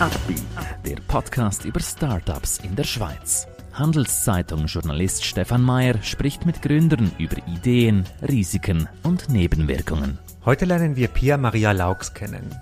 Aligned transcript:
Upbeat, 0.00 0.42
der 0.84 0.96
Podcast 1.06 1.64
über 1.64 1.78
Startups 1.78 2.58
in 2.58 2.74
der 2.74 2.82
Schweiz. 2.82 3.46
Handelszeitung-Journalist 3.74 5.24
Stefan 5.24 5.62
Mayer 5.62 6.02
spricht 6.02 6.44
mit 6.44 6.62
Gründern 6.62 7.12
über 7.16 7.36
Ideen, 7.46 8.04
Risiken 8.28 8.88
und 9.04 9.28
Nebenwirkungen. 9.28 10.18
Heute 10.44 10.64
lernen 10.64 10.96
wir 10.96 11.06
Pia 11.06 11.36
Maria 11.36 11.70
Laux 11.70 12.12
kennen. 12.12 12.52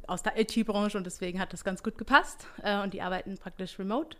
aus 0.07 0.23
der 0.23 0.39
IT-Branche 0.39 0.99
und 0.99 1.05
deswegen 1.05 1.39
hat 1.39 1.53
das 1.53 1.65
ganz 1.65 1.83
gut 1.83 1.97
gepasst 1.97 2.47
äh, 2.63 2.83
und 2.83 2.93
die 2.93 3.03
arbeiten 3.03 3.39
praktisch 3.39 3.79
remote. 3.79 4.17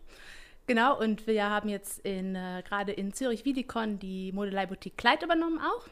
Genau, 0.67 0.99
und 0.99 1.27
wir 1.27 1.51
haben 1.51 1.69
jetzt 1.69 1.99
in, 2.07 2.37
äh, 2.37 2.63
gerade 2.65 2.93
in 2.93 3.13
Zürich 3.13 3.45
Vidicon 3.45 3.99
die 3.99 4.31
Modeleiboutique 4.31 4.97
Kleid 4.97 5.23
übernommen 5.25 5.61
auch. 5.61 5.89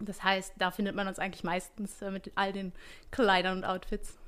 Das 0.00 0.24
heißt, 0.24 0.54
da 0.58 0.72
findet 0.72 0.96
man 0.96 1.06
uns 1.06 1.20
eigentlich 1.20 1.44
meistens 1.44 2.02
äh, 2.02 2.10
mit 2.10 2.32
all 2.34 2.52
den 2.52 2.72
Kleidern 3.12 3.58
und 3.58 3.64
Outfits. 3.64 4.18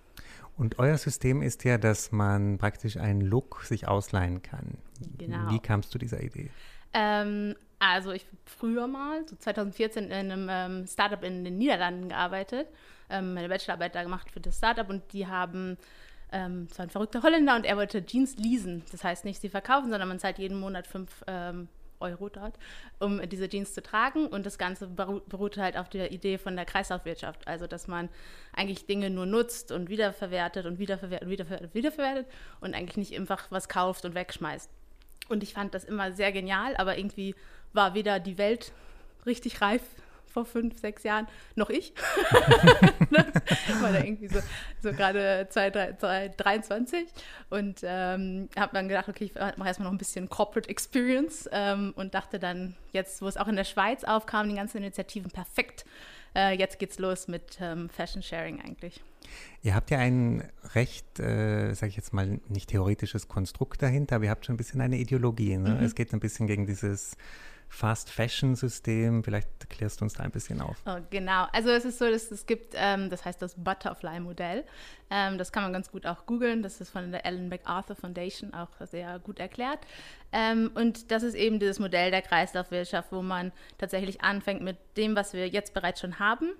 Und 0.57 0.79
euer 0.79 0.97
System 0.99 1.43
ist 1.43 1.65
ja, 1.65 1.79
dass 1.79 2.13
man 2.13 2.59
praktisch 2.59 2.97
einen 2.97 3.21
Look 3.21 3.63
sich 3.65 3.89
ausleihen 3.89 4.43
kann. 4.43 4.79
Genau. 5.19 5.51
Wie 5.51 5.59
kamst 5.59 5.95
du 5.95 5.99
dieser 5.99 6.23
Idee? 6.23 6.51
Ähm, 6.93 7.57
also 7.81 8.13
ich 8.13 8.25
habe 8.25 8.37
früher 8.45 8.87
mal, 8.87 9.27
so 9.27 9.37
2014, 9.37 10.05
in 10.05 10.13
einem 10.13 10.49
ähm, 10.51 10.87
Startup 10.87 11.23
in 11.25 11.45
den 11.45 11.59
Niederlanden 11.59 12.09
gearbeitet, 12.09 12.69
ähm, 13.11 13.35
meine 13.35 13.49
Bachelorarbeit 13.49 13.95
da 13.95 14.03
gemacht 14.03 14.31
für 14.31 14.41
das 14.41 14.57
Startup 14.57 14.89
und 14.89 15.13
die 15.13 15.27
haben, 15.27 15.77
ähm, 16.31 16.69
es 16.71 16.79
war 16.79 16.87
ein 16.87 16.91
verrückter 16.91 17.23
Holländer 17.23 17.57
und 17.57 17.67
er 17.67 17.77
wollte 17.77 18.07
Jeans 18.07 18.37
leasen. 18.37 18.85
Das 18.93 19.03
heißt 19.03 19.25
nicht 19.25 19.41
sie 19.41 19.49
verkaufen, 19.49 19.91
sondern 19.91 20.09
man 20.09 20.21
zahlt 20.21 20.39
jeden 20.39 20.59
Monat 20.59 20.87
fünf 20.87 21.25
ähm, 21.27 21.69
Euro 22.05 22.29
dort, 22.29 22.55
um 23.01 23.21
diese 23.29 23.49
Jeans 23.49 23.75
zu 23.75 23.83
tragen. 23.83 24.27
Und 24.27 24.47
das 24.47 24.59
Ganze 24.59 24.87
beruhte 24.87 25.63
halt 25.63 25.77
auf 25.77 25.89
der 25.89 26.13
Idee 26.13 26.39
von 26.39 26.55
der 26.55 26.65
Kreislaufwirtschaft. 26.65 27.49
Also, 27.49 27.67
dass 27.67 27.89
man 27.89 28.09
eigentlich 28.53 28.87
Dinge 28.87 29.11
nur 29.11 29.27
nutzt 29.27 29.73
und 29.73 29.89
wiederverwertet 29.89 30.67
und 30.67 30.79
wiederverwertet 30.79 31.25
und 31.25 31.31
wiederverwertet, 31.31 31.75
wiederverwertet 31.75 32.27
und 32.61 32.75
eigentlich 32.75 32.97
nicht 32.97 33.19
einfach 33.19 33.51
was 33.51 33.69
kauft 33.69 34.05
und 34.05 34.15
wegschmeißt. 34.15 34.71
Und 35.29 35.43
ich 35.43 35.55
fand 35.55 35.75
das 35.75 35.85
immer 35.85 36.13
sehr 36.13 36.33
genial, 36.33 36.77
aber 36.77 36.99
irgendwie 36.99 37.35
war 37.73 37.95
weder 37.95 38.21
die 38.21 38.39
Welt 38.39 38.73
richtig 39.27 39.61
reif 39.61 39.83
vor 40.35 40.45
fünf, 40.45 40.79
sechs 40.79 41.05
Jahren 41.05 41.29
noch 41.55 41.71
ich. 41.71 41.95
ne? 43.11 43.25
War 43.81 43.93
da 43.93 44.01
irgendwie 44.01 44.27
so, 44.27 44.41
so 44.83 44.93
gerade 44.93 45.49
23 45.49 47.07
und 47.51 47.81
ähm, 47.85 48.49
habe 48.59 48.75
dann 48.75 48.89
gedacht, 48.89 49.09
okay, 49.09 49.25
ich 49.25 49.35
mache 49.35 49.69
erstmal 49.69 49.87
noch 49.87 49.95
ein 49.95 49.99
bisschen 49.99 50.29
Corporate 50.29 50.69
Experience 50.69 51.49
ähm, 51.53 51.93
und 51.97 52.15
dachte 52.15 52.39
dann, 52.39 52.75
jetzt, 52.93 53.23
wo 53.23 53.29
es 53.29 53.37
auch 53.37 53.49
in 53.49 53.57
der 53.57 53.65
Schweiz 53.65 54.03
aufkam, 54.03 54.49
die 54.49 54.57
ganzen 54.57 54.79
Initiativen, 54.79 55.31
perfekt. 55.31 55.85
Äh, 56.35 56.59
jetzt 56.59 56.81
geht's 56.81 56.99
los 56.99 57.29
mit 57.29 57.59
ähm, 57.61 57.89
Fashion 57.89 58.21
Sharing 58.23 58.61
eigentlich. 58.61 59.01
Ihr 59.63 59.75
habt 59.75 59.91
ja 59.93 59.99
ein 59.99 60.43
recht, 60.75 61.21
äh, 61.21 61.73
sage 61.75 61.91
ich 61.91 61.97
jetzt 61.97 62.13
mal, 62.13 62.41
nicht 62.49 62.71
theoretisches 62.71 63.29
Konstrukt 63.29 63.83
dahinter, 63.83 64.17
aber 64.17 64.25
ihr 64.25 64.31
habt 64.31 64.45
schon 64.45 64.55
ein 64.55 64.59
bisschen 64.59 64.81
eine 64.81 64.99
Ideologie. 64.99 65.57
Ne? 65.57 65.71
Mhm. 65.77 65.85
Es 65.85 65.95
geht 65.95 66.13
ein 66.13 66.21
bisschen 66.21 66.49
gegen 66.49 66.67
dieses 66.67 67.17
Fast 67.75 68.09
Fashion 68.09 68.55
System. 68.55 69.25
Vielleicht 69.25 69.69
klärst 69.69 70.01
du 70.01 70.05
uns 70.05 70.15
da 70.15 70.23
ein 70.23 70.31
bisschen 70.31 70.61
auf. 70.61 70.77
Oh, 70.87 70.99
genau. 71.11 71.47
Also 71.53 71.71
es 71.71 71.85
ist 71.85 71.99
so, 71.99 72.09
dass 72.09 72.31
es 72.31 72.47
gibt, 72.47 72.75
ähm, 72.77 73.11
das 73.11 73.25
heißt 73.25 73.43
das 73.43 73.57
Butterfly 73.57 74.21
Modell. 74.21 74.65
Ähm, 75.11 75.39
das 75.39 75.51
kann 75.51 75.65
man 75.65 75.73
ganz 75.73 75.91
gut 75.91 76.07
auch 76.07 76.25
googeln. 76.25 76.63
Das 76.63 76.81
ist 76.81 76.91
von 76.91 77.11
der 77.11 77.27
Ellen 77.27 77.49
MacArthur 77.49 77.97
Foundation 77.97 78.55
auch 78.55 78.69
sehr 78.87 79.19
gut 79.19 79.41
erklärt. 79.41 79.81
Ähm, 80.31 80.71
und 80.77 81.11
das 81.11 81.25
ist 81.25 81.35
eben 81.35 81.59
dieses 81.59 81.81
Modell 81.81 82.13
der 82.13 82.23
Kreislaufwirtschaft, 82.23 83.11
wo 83.11 83.23
man 83.23 83.51
tatsächlich 83.77 84.21
anfängt 84.21 84.63
mit 84.63 84.77
dem, 84.97 85.17
was 85.17 85.33
wir 85.33 85.49
jetzt 85.49 85.75
bereits 85.75 86.01
schon 86.01 86.21
haben 86.21 86.51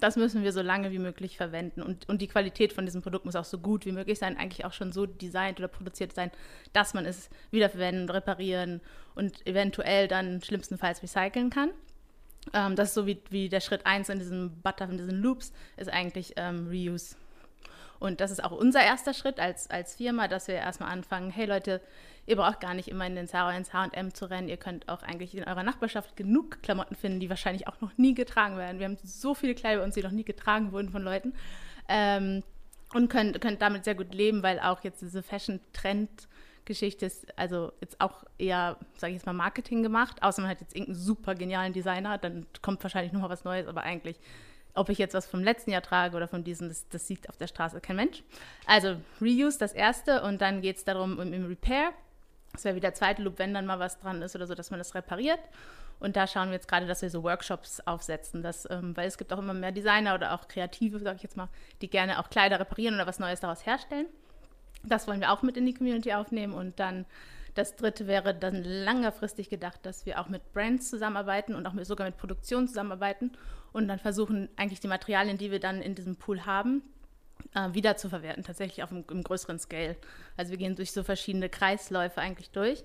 das 0.00 0.16
müssen 0.16 0.42
wir 0.42 0.52
so 0.52 0.62
lange 0.62 0.90
wie 0.90 0.98
möglich 0.98 1.36
verwenden. 1.36 1.82
Und, 1.82 2.08
und 2.08 2.20
die 2.22 2.28
Qualität 2.28 2.72
von 2.72 2.84
diesem 2.84 3.02
Produkt 3.02 3.24
muss 3.24 3.36
auch 3.36 3.44
so 3.44 3.58
gut 3.58 3.86
wie 3.86 3.92
möglich 3.92 4.18
sein, 4.18 4.36
eigentlich 4.36 4.64
auch 4.64 4.72
schon 4.72 4.92
so 4.92 5.06
designt 5.06 5.58
oder 5.58 5.68
produziert 5.68 6.12
sein, 6.12 6.30
dass 6.72 6.94
man 6.94 7.06
es 7.06 7.30
wiederverwenden, 7.50 8.08
reparieren 8.10 8.80
und 9.14 9.46
eventuell 9.46 10.08
dann 10.08 10.42
schlimmstenfalls 10.42 11.02
recyceln 11.02 11.50
kann. 11.50 11.70
Ähm, 12.52 12.76
das 12.76 12.88
ist 12.88 12.94
so 12.94 13.06
wie, 13.06 13.22
wie 13.30 13.48
der 13.48 13.60
Schritt 13.60 13.86
1 13.86 14.08
in 14.08 14.18
diesem 14.18 14.60
Butter, 14.62 14.88
in 14.88 14.98
diesen 14.98 15.20
Loops, 15.20 15.52
ist 15.76 15.90
eigentlich 15.90 16.34
ähm, 16.36 16.68
Reuse. 16.68 17.16
Und 17.98 18.22
das 18.22 18.30
ist 18.30 18.42
auch 18.42 18.52
unser 18.52 18.82
erster 18.82 19.12
Schritt 19.12 19.38
als, 19.38 19.68
als 19.68 19.96
Firma, 19.96 20.26
dass 20.26 20.48
wir 20.48 20.54
erstmal 20.54 20.90
anfangen, 20.90 21.30
hey 21.30 21.44
Leute, 21.44 21.82
ihr 22.30 22.36
braucht 22.36 22.60
gar 22.60 22.74
nicht 22.74 22.88
immer 22.88 23.06
in 23.06 23.16
den 23.16 23.26
Zara 23.26 23.56
ins 23.56 23.72
H&M 23.72 24.14
zu 24.14 24.30
rennen. 24.30 24.48
Ihr 24.48 24.56
könnt 24.56 24.88
auch 24.88 25.02
eigentlich 25.02 25.34
in 25.34 25.44
eurer 25.44 25.64
Nachbarschaft 25.64 26.16
genug 26.16 26.62
Klamotten 26.62 26.94
finden, 26.94 27.18
die 27.18 27.28
wahrscheinlich 27.28 27.66
auch 27.66 27.80
noch 27.80 27.98
nie 27.98 28.14
getragen 28.14 28.56
werden. 28.56 28.78
Wir 28.78 28.86
haben 28.86 28.98
so 29.02 29.34
viele 29.34 29.54
Kleider 29.54 29.80
bei 29.80 29.84
uns, 29.84 29.94
die 29.94 30.02
noch 30.02 30.12
nie 30.12 30.24
getragen 30.24 30.70
wurden 30.70 30.90
von 30.90 31.02
Leuten. 31.02 31.34
Ähm, 31.88 32.44
und 32.94 33.08
könnt, 33.08 33.40
könnt 33.40 33.60
damit 33.60 33.84
sehr 33.84 33.96
gut 33.96 34.14
leben, 34.14 34.44
weil 34.44 34.60
auch 34.60 34.84
jetzt 34.84 35.02
diese 35.02 35.24
Fashion-Trend-Geschichte 35.24 37.06
ist 37.06 37.36
also 37.36 37.72
jetzt 37.80 38.00
auch 38.00 38.24
eher, 38.38 38.76
sage 38.96 39.12
ich 39.12 39.18
jetzt 39.18 39.26
mal, 39.26 39.32
Marketing 39.32 39.82
gemacht. 39.82 40.22
Außer 40.22 40.40
man 40.40 40.50
hat 40.52 40.60
jetzt 40.60 40.76
irgendeinen 40.76 41.04
super 41.04 41.34
genialen 41.34 41.72
Designer, 41.72 42.16
dann 42.16 42.46
kommt 42.62 42.80
wahrscheinlich 42.84 43.12
nochmal 43.12 43.30
was 43.30 43.44
Neues, 43.44 43.66
aber 43.66 43.82
eigentlich 43.82 44.20
ob 44.74 44.88
ich 44.88 44.98
jetzt 44.98 45.14
was 45.14 45.26
vom 45.26 45.42
letzten 45.42 45.72
Jahr 45.72 45.82
trage 45.82 46.16
oder 46.16 46.28
von 46.28 46.44
diesem, 46.44 46.68
das, 46.68 46.88
das 46.88 47.06
sieht 47.06 47.28
auf 47.28 47.36
der 47.36 47.48
Straße 47.48 47.80
kein 47.80 47.96
Mensch. 47.96 48.22
Also 48.66 48.96
Reuse 49.20 49.58
das 49.58 49.72
erste 49.72 50.22
und 50.22 50.40
dann 50.40 50.60
geht 50.62 50.76
es 50.76 50.84
darum 50.84 51.18
im 51.20 51.46
Repair. 51.46 51.92
Das 52.52 52.64
wäre 52.64 52.76
wie 52.76 52.80
der 52.80 52.94
zweite 52.94 53.22
Loop, 53.22 53.38
wenn 53.38 53.54
dann 53.54 53.66
mal 53.66 53.78
was 53.78 53.98
dran 53.98 54.22
ist 54.22 54.34
oder 54.34 54.46
so, 54.46 54.54
dass 54.54 54.70
man 54.70 54.78
das 54.78 54.94
repariert. 54.94 55.40
Und 56.00 56.16
da 56.16 56.26
schauen 56.26 56.48
wir 56.48 56.54
jetzt 56.54 56.66
gerade, 56.66 56.86
dass 56.86 57.02
wir 57.02 57.10
so 57.10 57.22
Workshops 57.22 57.80
aufsetzen, 57.80 58.42
dass, 58.42 58.68
ähm, 58.70 58.96
weil 58.96 59.06
es 59.06 59.18
gibt 59.18 59.32
auch 59.32 59.38
immer 59.38 59.52
mehr 59.52 59.70
Designer 59.70 60.14
oder 60.14 60.32
auch 60.32 60.48
Kreative, 60.48 60.98
sage 60.98 61.16
ich 61.16 61.22
jetzt 61.22 61.36
mal, 61.36 61.48
die 61.82 61.90
gerne 61.90 62.18
auch 62.18 62.30
Kleider 62.30 62.58
reparieren 62.58 62.94
oder 62.94 63.06
was 63.06 63.18
Neues 63.18 63.40
daraus 63.40 63.66
herstellen. 63.66 64.06
Das 64.82 65.06
wollen 65.06 65.20
wir 65.20 65.30
auch 65.30 65.42
mit 65.42 65.58
in 65.58 65.66
die 65.66 65.74
Community 65.74 66.14
aufnehmen 66.14 66.54
und 66.54 66.80
dann 66.80 67.04
das 67.54 67.76
dritte 67.76 68.06
wäre 68.06 68.34
dann 68.34 68.62
längerfristig 68.62 69.50
gedacht, 69.50 69.80
dass 69.82 70.06
wir 70.06 70.20
auch 70.20 70.28
mit 70.28 70.52
Brands 70.52 70.88
zusammenarbeiten 70.88 71.54
und 71.54 71.66
auch 71.66 71.72
mit, 71.72 71.84
sogar 71.84 72.06
mit 72.06 72.16
Produktion 72.16 72.68
zusammenarbeiten 72.68 73.32
und 73.72 73.88
dann 73.88 73.98
versuchen, 73.98 74.48
eigentlich 74.56 74.80
die 74.80 74.88
Materialien, 74.88 75.36
die 75.36 75.50
wir 75.50 75.60
dann 75.60 75.82
in 75.82 75.94
diesem 75.94 76.16
Pool 76.16 76.46
haben, 76.46 76.82
äh, 77.54 77.72
wiederzuverwerten, 77.72 78.44
tatsächlich 78.44 78.82
auf 78.82 78.90
einem, 78.90 79.04
einem 79.10 79.22
größeren 79.22 79.58
Scale. 79.58 79.96
Also 80.36 80.50
wir 80.50 80.58
gehen 80.58 80.76
durch 80.76 80.92
so 80.92 81.02
verschiedene 81.02 81.48
Kreisläufe 81.48 82.20
eigentlich 82.20 82.50
durch. 82.50 82.84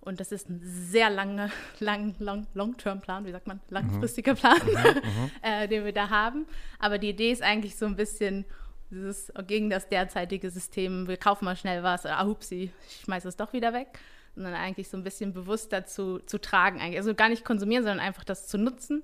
Und 0.00 0.20
das 0.20 0.32
ist 0.32 0.48
ein 0.48 0.60
sehr 0.62 1.10
langer, 1.10 1.50
lang, 1.80 2.14
long, 2.18 2.46
Long-Term-Plan, 2.54 3.26
wie 3.26 3.32
sagt 3.32 3.46
man, 3.46 3.60
langfristiger 3.68 4.32
mhm. 4.32 4.36
Plan, 4.36 4.58
mhm, 4.64 4.72
mhm. 5.02 5.30
äh, 5.42 5.68
den 5.68 5.84
wir 5.84 5.92
da 5.92 6.10
haben. 6.10 6.46
Aber 6.78 6.98
die 6.98 7.10
Idee 7.10 7.32
ist 7.32 7.42
eigentlich 7.42 7.76
so 7.76 7.86
ein 7.86 7.96
bisschen 7.96 8.44
dieses 8.90 9.30
gegen 9.46 9.68
das 9.68 9.88
derzeitige 9.88 10.50
System, 10.50 11.08
wir 11.08 11.18
kaufen 11.18 11.44
mal 11.44 11.56
schnell 11.56 11.82
was, 11.82 12.06
ah, 12.06 12.24
hupsi, 12.24 12.72
ich 12.88 13.02
schmeiße 13.04 13.28
es 13.28 13.36
doch 13.36 13.52
wieder 13.52 13.74
weg. 13.74 13.98
Sondern 14.34 14.54
eigentlich 14.54 14.88
so 14.88 14.96
ein 14.96 15.02
bisschen 15.02 15.32
bewusst 15.32 15.72
dazu 15.72 16.20
zu 16.20 16.38
tragen. 16.38 16.80
Eigentlich. 16.80 16.98
Also 16.98 17.14
gar 17.14 17.28
nicht 17.28 17.44
konsumieren, 17.44 17.82
sondern 17.82 18.00
einfach 18.00 18.22
das 18.22 18.46
zu 18.46 18.56
nutzen 18.56 19.02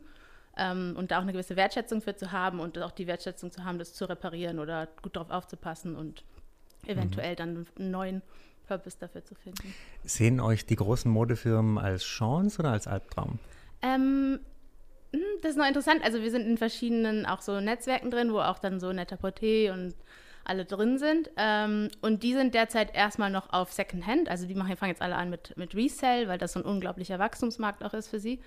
ähm, 0.56 0.94
und 0.96 1.10
da 1.10 1.18
auch 1.18 1.22
eine 1.22 1.32
gewisse 1.32 1.56
Wertschätzung 1.56 2.00
für 2.00 2.16
zu 2.16 2.32
haben 2.32 2.60
und 2.60 2.78
auch 2.78 2.92
die 2.92 3.06
Wertschätzung 3.06 3.50
zu 3.50 3.64
haben, 3.64 3.78
das 3.78 3.94
zu 3.94 4.08
reparieren 4.08 4.58
oder 4.58 4.88
gut 5.02 5.16
darauf 5.16 5.30
aufzupassen 5.30 5.96
und 5.96 6.24
eventuell 6.86 7.32
mhm. 7.32 7.36
dann 7.36 7.66
einen 7.78 7.90
neuen 7.90 8.22
Purpose 8.66 8.96
dafür 8.98 9.24
zu 9.24 9.34
finden. 9.34 9.74
Sehen 10.04 10.40
euch 10.40 10.66
die 10.66 10.76
großen 10.76 11.10
Modefirmen 11.10 11.78
als 11.78 12.04
Chance 12.04 12.60
oder 12.60 12.70
als 12.70 12.86
Albtraum? 12.86 13.38
Ähm, 13.82 14.40
hm, 15.12 15.20
das 15.42 15.52
ist 15.52 15.58
noch 15.58 15.66
interessant. 15.66 16.02
Also 16.02 16.22
wir 16.22 16.30
sind 16.30 16.46
in 16.46 16.56
verschiedenen 16.56 17.26
auch 17.26 17.40
so 17.40 17.60
Netzwerken 17.60 18.10
drin, 18.10 18.32
wo 18.32 18.40
auch 18.40 18.58
dann 18.58 18.80
so 18.80 18.92
Net-a-Porter 18.92 19.72
und 19.72 19.94
alle 20.44 20.64
drin 20.64 20.98
sind. 20.98 21.30
Ähm, 21.36 21.88
und 22.02 22.22
die 22.22 22.34
sind 22.34 22.54
derzeit 22.54 22.94
erstmal 22.94 23.30
noch 23.30 23.52
auf 23.52 23.72
Secondhand. 23.72 24.28
Also 24.28 24.46
die 24.46 24.54
machen, 24.54 24.76
fangen 24.76 24.90
jetzt 24.90 25.02
alle 25.02 25.16
an 25.16 25.30
mit, 25.30 25.56
mit 25.56 25.74
Resell, 25.74 26.28
weil 26.28 26.38
das 26.38 26.52
so 26.52 26.60
ein 26.60 26.66
unglaublicher 26.66 27.18
Wachstumsmarkt 27.18 27.82
auch 27.84 27.94
ist 27.94 28.08
für 28.08 28.20
sie. 28.20 28.40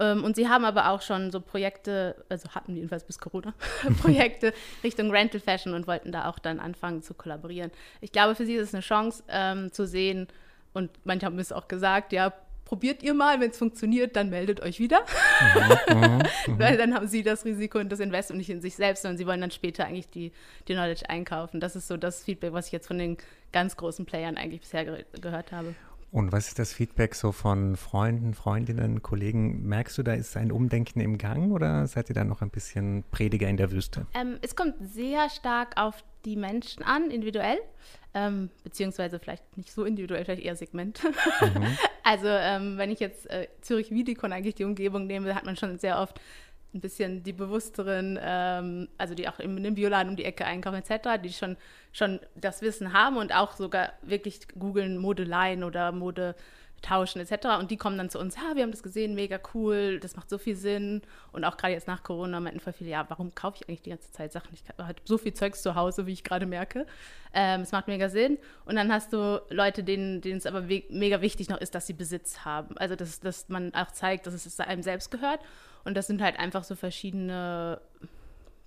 Ähm, 0.00 0.24
und 0.24 0.36
sie 0.36 0.48
haben 0.48 0.64
aber 0.64 0.90
auch 0.90 1.02
schon 1.02 1.30
so 1.30 1.40
Projekte, 1.40 2.16
also 2.28 2.48
hatten 2.50 2.74
jedenfalls 2.74 3.04
bis 3.04 3.18
Corona, 3.18 3.54
Projekte 4.00 4.52
Richtung 4.82 5.10
Rental 5.10 5.40
Fashion 5.40 5.74
und 5.74 5.86
wollten 5.86 6.12
da 6.12 6.28
auch 6.28 6.38
dann 6.38 6.60
anfangen 6.60 7.02
zu 7.02 7.14
kollaborieren. 7.14 7.70
Ich 8.00 8.12
glaube, 8.12 8.34
für 8.34 8.46
sie 8.46 8.54
ist 8.54 8.68
es 8.68 8.74
eine 8.74 8.82
Chance 8.82 9.22
ähm, 9.28 9.72
zu 9.72 9.86
sehen, 9.86 10.28
und 10.74 10.90
manche 11.04 11.24
haben 11.24 11.38
es 11.38 11.52
auch 11.52 11.68
gesagt, 11.68 12.12
ja, 12.12 12.32
probiert 12.64 13.02
ihr 13.02 13.14
mal, 13.14 13.40
wenn 13.40 13.50
es 13.50 13.58
funktioniert, 13.58 14.16
dann 14.16 14.28
meldet 14.28 14.60
euch 14.60 14.80
wieder. 14.80 15.00
Mhm, 15.88 15.96
mhm, 15.96 16.22
mhm. 16.46 16.58
Weil 16.58 16.76
dann 16.76 16.94
haben 16.94 17.06
sie 17.06 17.22
das 17.22 17.44
Risiko 17.44 17.78
und 17.78 17.90
das 17.90 18.00
Investment 18.00 18.38
nicht 18.38 18.50
in 18.50 18.60
sich 18.60 18.74
selbst, 18.74 19.02
sondern 19.02 19.16
sie 19.16 19.26
wollen 19.26 19.40
dann 19.40 19.52
später 19.52 19.86
eigentlich 19.86 20.10
die, 20.10 20.32
die 20.66 20.74
Knowledge 20.74 21.08
einkaufen. 21.08 21.60
Das 21.60 21.76
ist 21.76 21.86
so 21.86 21.96
das 21.96 22.24
Feedback, 22.24 22.52
was 22.52 22.66
ich 22.66 22.72
jetzt 22.72 22.88
von 22.88 22.98
den 22.98 23.16
ganz 23.52 23.76
großen 23.76 24.04
Playern 24.04 24.36
eigentlich 24.36 24.60
bisher 24.60 24.84
ge 24.84 25.04
gehört 25.20 25.52
habe. 25.52 25.74
Und 26.14 26.30
was 26.30 26.46
ist 26.46 26.60
das 26.60 26.72
Feedback 26.72 27.16
so 27.16 27.32
von 27.32 27.74
Freunden, 27.76 28.34
Freundinnen, 28.34 29.02
Kollegen? 29.02 29.66
Merkst 29.66 29.98
du, 29.98 30.04
da 30.04 30.12
ist 30.12 30.36
ein 30.36 30.52
Umdenken 30.52 31.00
im 31.00 31.18
Gang 31.18 31.50
oder 31.50 31.88
seid 31.88 32.08
ihr 32.08 32.14
da 32.14 32.22
noch 32.22 32.40
ein 32.40 32.50
bisschen 32.50 33.02
Prediger 33.10 33.48
in 33.48 33.56
der 33.56 33.72
Wüste? 33.72 34.06
Ähm, 34.14 34.38
es 34.40 34.54
kommt 34.54 34.76
sehr 34.80 35.28
stark 35.28 35.72
auf 35.74 36.04
die 36.24 36.36
Menschen 36.36 36.84
an, 36.84 37.10
individuell. 37.10 37.58
Ähm, 38.14 38.50
beziehungsweise 38.62 39.18
vielleicht 39.18 39.56
nicht 39.56 39.72
so 39.72 39.82
individuell, 39.82 40.24
vielleicht 40.24 40.44
eher 40.44 40.54
Segment. 40.54 41.02
Mhm. 41.02 41.76
also 42.04 42.28
ähm, 42.28 42.78
wenn 42.78 42.92
ich 42.92 43.00
jetzt 43.00 43.28
äh, 43.28 43.48
Zürich 43.60 43.90
Vidicon 43.90 44.32
eigentlich 44.32 44.54
die 44.54 44.62
Umgebung 44.64 45.08
nehme, 45.08 45.34
hat 45.34 45.44
man 45.44 45.56
schon 45.56 45.80
sehr 45.80 45.98
oft 45.98 46.20
ein 46.74 46.80
bisschen 46.80 47.22
die 47.22 47.32
bewussteren, 47.32 48.18
ähm, 48.20 48.88
also 48.98 49.14
die 49.14 49.28
auch 49.28 49.38
in 49.38 49.56
einem 49.56 49.74
Bioladen 49.74 50.10
um 50.10 50.16
die 50.16 50.24
Ecke 50.24 50.44
einkaufen 50.44 50.82
etc., 50.82 51.20
die 51.22 51.32
schon, 51.32 51.56
schon 51.92 52.20
das 52.34 52.62
Wissen 52.62 52.92
haben 52.92 53.16
und 53.16 53.34
auch 53.34 53.52
sogar 53.52 53.92
wirklich 54.02 54.40
googeln 54.58 54.98
Modeleien 54.98 55.64
oder 55.64 55.92
Mode 55.92 56.34
tauschen 56.84 57.20
etc. 57.20 57.46
Und 57.58 57.70
die 57.70 57.76
kommen 57.76 57.98
dann 57.98 58.10
zu 58.10 58.18
uns, 58.18 58.36
ja, 58.36 58.54
wir 58.54 58.62
haben 58.62 58.70
das 58.70 58.82
gesehen, 58.82 59.14
mega 59.14 59.40
cool, 59.54 59.98
das 60.00 60.16
macht 60.16 60.30
so 60.30 60.38
viel 60.38 60.54
Sinn. 60.54 61.02
Und 61.32 61.44
auch 61.44 61.56
gerade 61.56 61.72
jetzt 61.72 61.88
nach 61.88 62.02
Corona 62.02 62.38
meinten 62.40 62.60
voll 62.60 62.72
viele, 62.72 62.90
ja, 62.90 63.06
warum 63.08 63.34
kaufe 63.34 63.58
ich 63.60 63.68
eigentlich 63.68 63.82
die 63.82 63.90
ganze 63.90 64.12
Zeit 64.12 64.32
Sachen? 64.32 64.50
Ich 64.52 64.68
habe 64.68 64.86
halt 64.86 65.02
so 65.04 65.18
viel 65.18 65.34
Zeugs 65.34 65.62
zu 65.62 65.74
Hause, 65.74 66.06
wie 66.06 66.12
ich 66.12 66.24
gerade 66.24 66.46
merke. 66.46 66.86
Ähm, 67.32 67.62
es 67.62 67.72
macht 67.72 67.88
mega 67.88 68.08
Sinn. 68.08 68.38
Und 68.64 68.76
dann 68.76 68.92
hast 68.92 69.12
du 69.12 69.42
Leute, 69.48 69.82
denen, 69.82 70.20
denen 70.20 70.38
es 70.38 70.46
aber 70.46 70.62
mega 70.62 71.20
wichtig 71.20 71.48
noch 71.48 71.60
ist, 71.60 71.74
dass 71.74 71.86
sie 71.86 71.94
Besitz 71.94 72.44
haben. 72.44 72.76
Also, 72.78 72.94
dass, 72.94 73.20
dass 73.20 73.48
man 73.48 73.74
auch 73.74 73.90
zeigt, 73.90 74.26
dass 74.26 74.34
es 74.34 74.60
einem 74.60 74.82
selbst 74.82 75.10
gehört. 75.10 75.40
Und 75.84 75.94
das 75.94 76.06
sind 76.06 76.22
halt 76.22 76.38
einfach 76.38 76.64
so 76.64 76.74
verschiedene, 76.74 77.80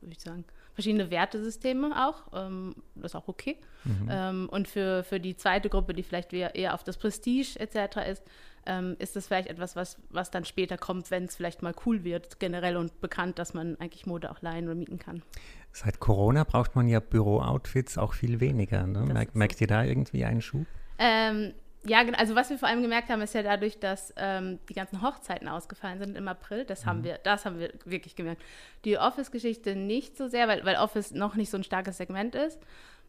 würde 0.02 0.14
ich 0.14 0.22
sagen, 0.22 0.46
verschiedene 0.74 1.10
Wertesysteme 1.10 2.08
auch. 2.08 2.32
Ähm, 2.34 2.76
das 2.96 3.12
ist 3.12 3.16
auch 3.16 3.28
okay. 3.28 3.58
Mhm. 3.84 4.08
Ähm, 4.10 4.50
und 4.50 4.68
für, 4.68 5.04
für 5.04 5.20
die 5.20 5.36
zweite 5.36 5.70
Gruppe, 5.70 5.94
die 5.94 6.04
vielleicht 6.04 6.34
eher 6.34 6.74
auf 6.76 6.84
das 6.84 6.98
Prestige 6.98 7.60
etc. 7.60 7.98
ist, 8.08 8.24
ähm, 8.68 8.96
ist 9.00 9.16
das 9.16 9.26
vielleicht 9.28 9.48
etwas, 9.48 9.76
was, 9.76 9.98
was 10.10 10.30
dann 10.30 10.46
später 10.46 10.78
kommt, 10.78 11.10
wenn 11.10 11.26
es 11.26 11.36
vielleicht 11.36 11.64
mal 11.64 11.74
cool 11.86 12.04
wird, 12.04 12.40
generell 12.40 12.78
und 12.78 13.02
bekannt, 13.02 13.40
dass 13.40 13.56
man 13.56 13.76
eigentlich 13.80 14.06
Mode 14.06 14.30
auch 14.30 14.42
leihen 14.42 14.66
oder 14.66 14.76
mieten 14.76 15.00
kann. 15.00 15.24
Seit 15.72 16.00
Corona 16.00 16.44
braucht 16.44 16.76
man 16.76 16.88
ja 16.88 17.00
Büro-Outfits 17.00 17.98
auch 17.98 18.14
viel 18.14 18.40
weniger. 18.40 18.86
Ne? 18.86 19.02
Merkt, 19.02 19.36
merkt 19.36 19.62
ihr 19.62 19.68
da 19.68 19.84
irgendwie 19.84 20.26
einen 20.26 20.42
Schub? 20.42 20.66
Ähm, 21.00 21.54
ja, 21.86 22.00
also 22.18 22.36
was 22.36 22.50
wir 22.50 22.58
vor 22.58 22.68
allem 22.68 22.82
gemerkt 22.82 23.10
haben, 23.10 23.22
ist 23.22 23.34
ja 23.34 23.44
dadurch, 23.44 23.80
dass 23.80 24.14
ähm, 24.18 24.60
die 24.68 24.74
ganzen 24.74 25.02
Hochzeiten 25.02 25.48
ausgefallen 25.48 26.00
sind 26.00 26.18
im 26.18 26.28
April. 26.28 26.66
Das 26.66 26.84
mhm. 26.84 26.90
haben 26.90 27.04
wir, 27.04 27.20
das 27.24 27.46
haben 27.46 27.60
wir 27.60 27.72
wirklich 27.86 28.16
gemerkt. 28.16 28.42
Die 28.84 28.98
Office-Geschichte 28.98 29.76
nicht 29.76 30.18
so 30.18 30.28
sehr, 30.28 30.48
weil, 30.48 30.66
weil 30.66 30.76
Office 30.78 31.12
noch 31.12 31.36
nicht 31.36 31.50
so 31.50 31.58
ein 31.58 31.64
starkes 31.64 31.98
Segment 31.98 32.36
ist. 32.36 32.60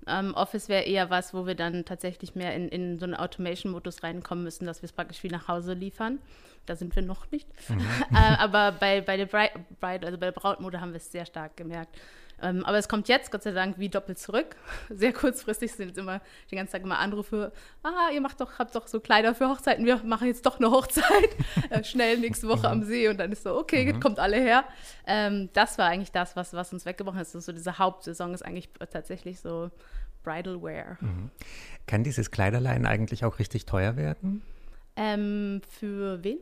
Ähm, 0.06 0.34
Office 0.34 0.68
wäre 0.68 0.84
eher 0.84 1.10
was, 1.10 1.34
wo 1.34 1.46
wir 1.46 1.54
dann 1.54 1.84
tatsächlich 1.84 2.34
mehr 2.34 2.54
in, 2.54 2.68
in 2.68 2.98
so 2.98 3.04
einen 3.04 3.14
Automation-Modus 3.14 4.02
reinkommen 4.02 4.44
müssen, 4.44 4.66
dass 4.66 4.80
wir 4.82 4.86
es 4.86 4.92
praktisch 4.92 5.22
wie 5.22 5.28
nach 5.28 5.48
Hause 5.48 5.72
liefern. 5.72 6.20
Da 6.66 6.76
sind 6.76 6.94
wir 6.94 7.02
noch 7.02 7.30
nicht. 7.30 7.48
Mhm. 7.68 7.80
äh, 8.14 8.36
aber 8.38 8.72
bei, 8.72 9.00
bei 9.00 9.16
der 9.16 9.26
Bride, 9.26 9.52
also 9.80 10.18
bei 10.18 10.26
der 10.26 10.32
Brautmode 10.32 10.80
haben 10.80 10.92
wir 10.92 10.98
es 10.98 11.10
sehr 11.10 11.26
stark 11.26 11.56
gemerkt. 11.56 11.98
Ähm, 12.40 12.64
aber 12.64 12.78
es 12.78 12.88
kommt 12.88 13.08
jetzt, 13.08 13.30
Gott 13.30 13.42
sei 13.42 13.52
Dank, 13.52 13.78
wie 13.78 13.88
doppelt 13.88 14.18
zurück. 14.18 14.56
Sehr 14.90 15.12
kurzfristig 15.12 15.72
sind 15.72 15.88
jetzt 15.88 15.98
immer 15.98 16.20
den 16.50 16.58
ganzen 16.58 16.72
Tag 16.72 16.82
immer 16.82 16.98
Anrufe. 16.98 17.52
Ah, 17.82 18.10
ihr 18.12 18.20
macht 18.20 18.40
doch, 18.40 18.58
habt 18.58 18.74
doch 18.74 18.86
so 18.86 19.00
Kleider 19.00 19.34
für 19.34 19.48
Hochzeiten. 19.48 19.84
Wir 19.84 19.96
machen 20.04 20.28
jetzt 20.28 20.46
doch 20.46 20.58
eine 20.58 20.70
Hochzeit. 20.70 21.04
äh, 21.70 21.82
schnell 21.82 22.18
nächste 22.18 22.48
Woche 22.48 22.68
am 22.68 22.82
See. 22.84 23.08
Und 23.08 23.18
dann 23.18 23.32
ist 23.32 23.42
so, 23.42 23.56
okay, 23.56 23.92
mhm. 23.92 24.00
kommt 24.00 24.18
alle 24.18 24.36
her. 24.36 24.64
Ähm, 25.06 25.48
das 25.52 25.78
war 25.78 25.86
eigentlich 25.86 26.12
das, 26.12 26.36
was, 26.36 26.52
was 26.52 26.72
uns 26.72 26.86
weggebrochen 26.86 27.20
ist. 27.20 27.32
So 27.32 27.52
diese 27.52 27.78
Hauptsaison 27.78 28.34
ist 28.34 28.42
eigentlich 28.42 28.68
tatsächlich 28.90 29.40
so 29.40 29.70
Bridal 30.22 30.62
Wear. 30.62 30.98
Mhm. 31.00 31.30
Kann 31.86 32.04
dieses 32.04 32.30
Kleiderlein 32.30 32.86
eigentlich 32.86 33.24
auch 33.24 33.38
richtig 33.38 33.66
teuer 33.66 33.96
werden? 33.96 34.42
Ähm, 34.96 35.60
für 35.68 36.22
wen? 36.24 36.38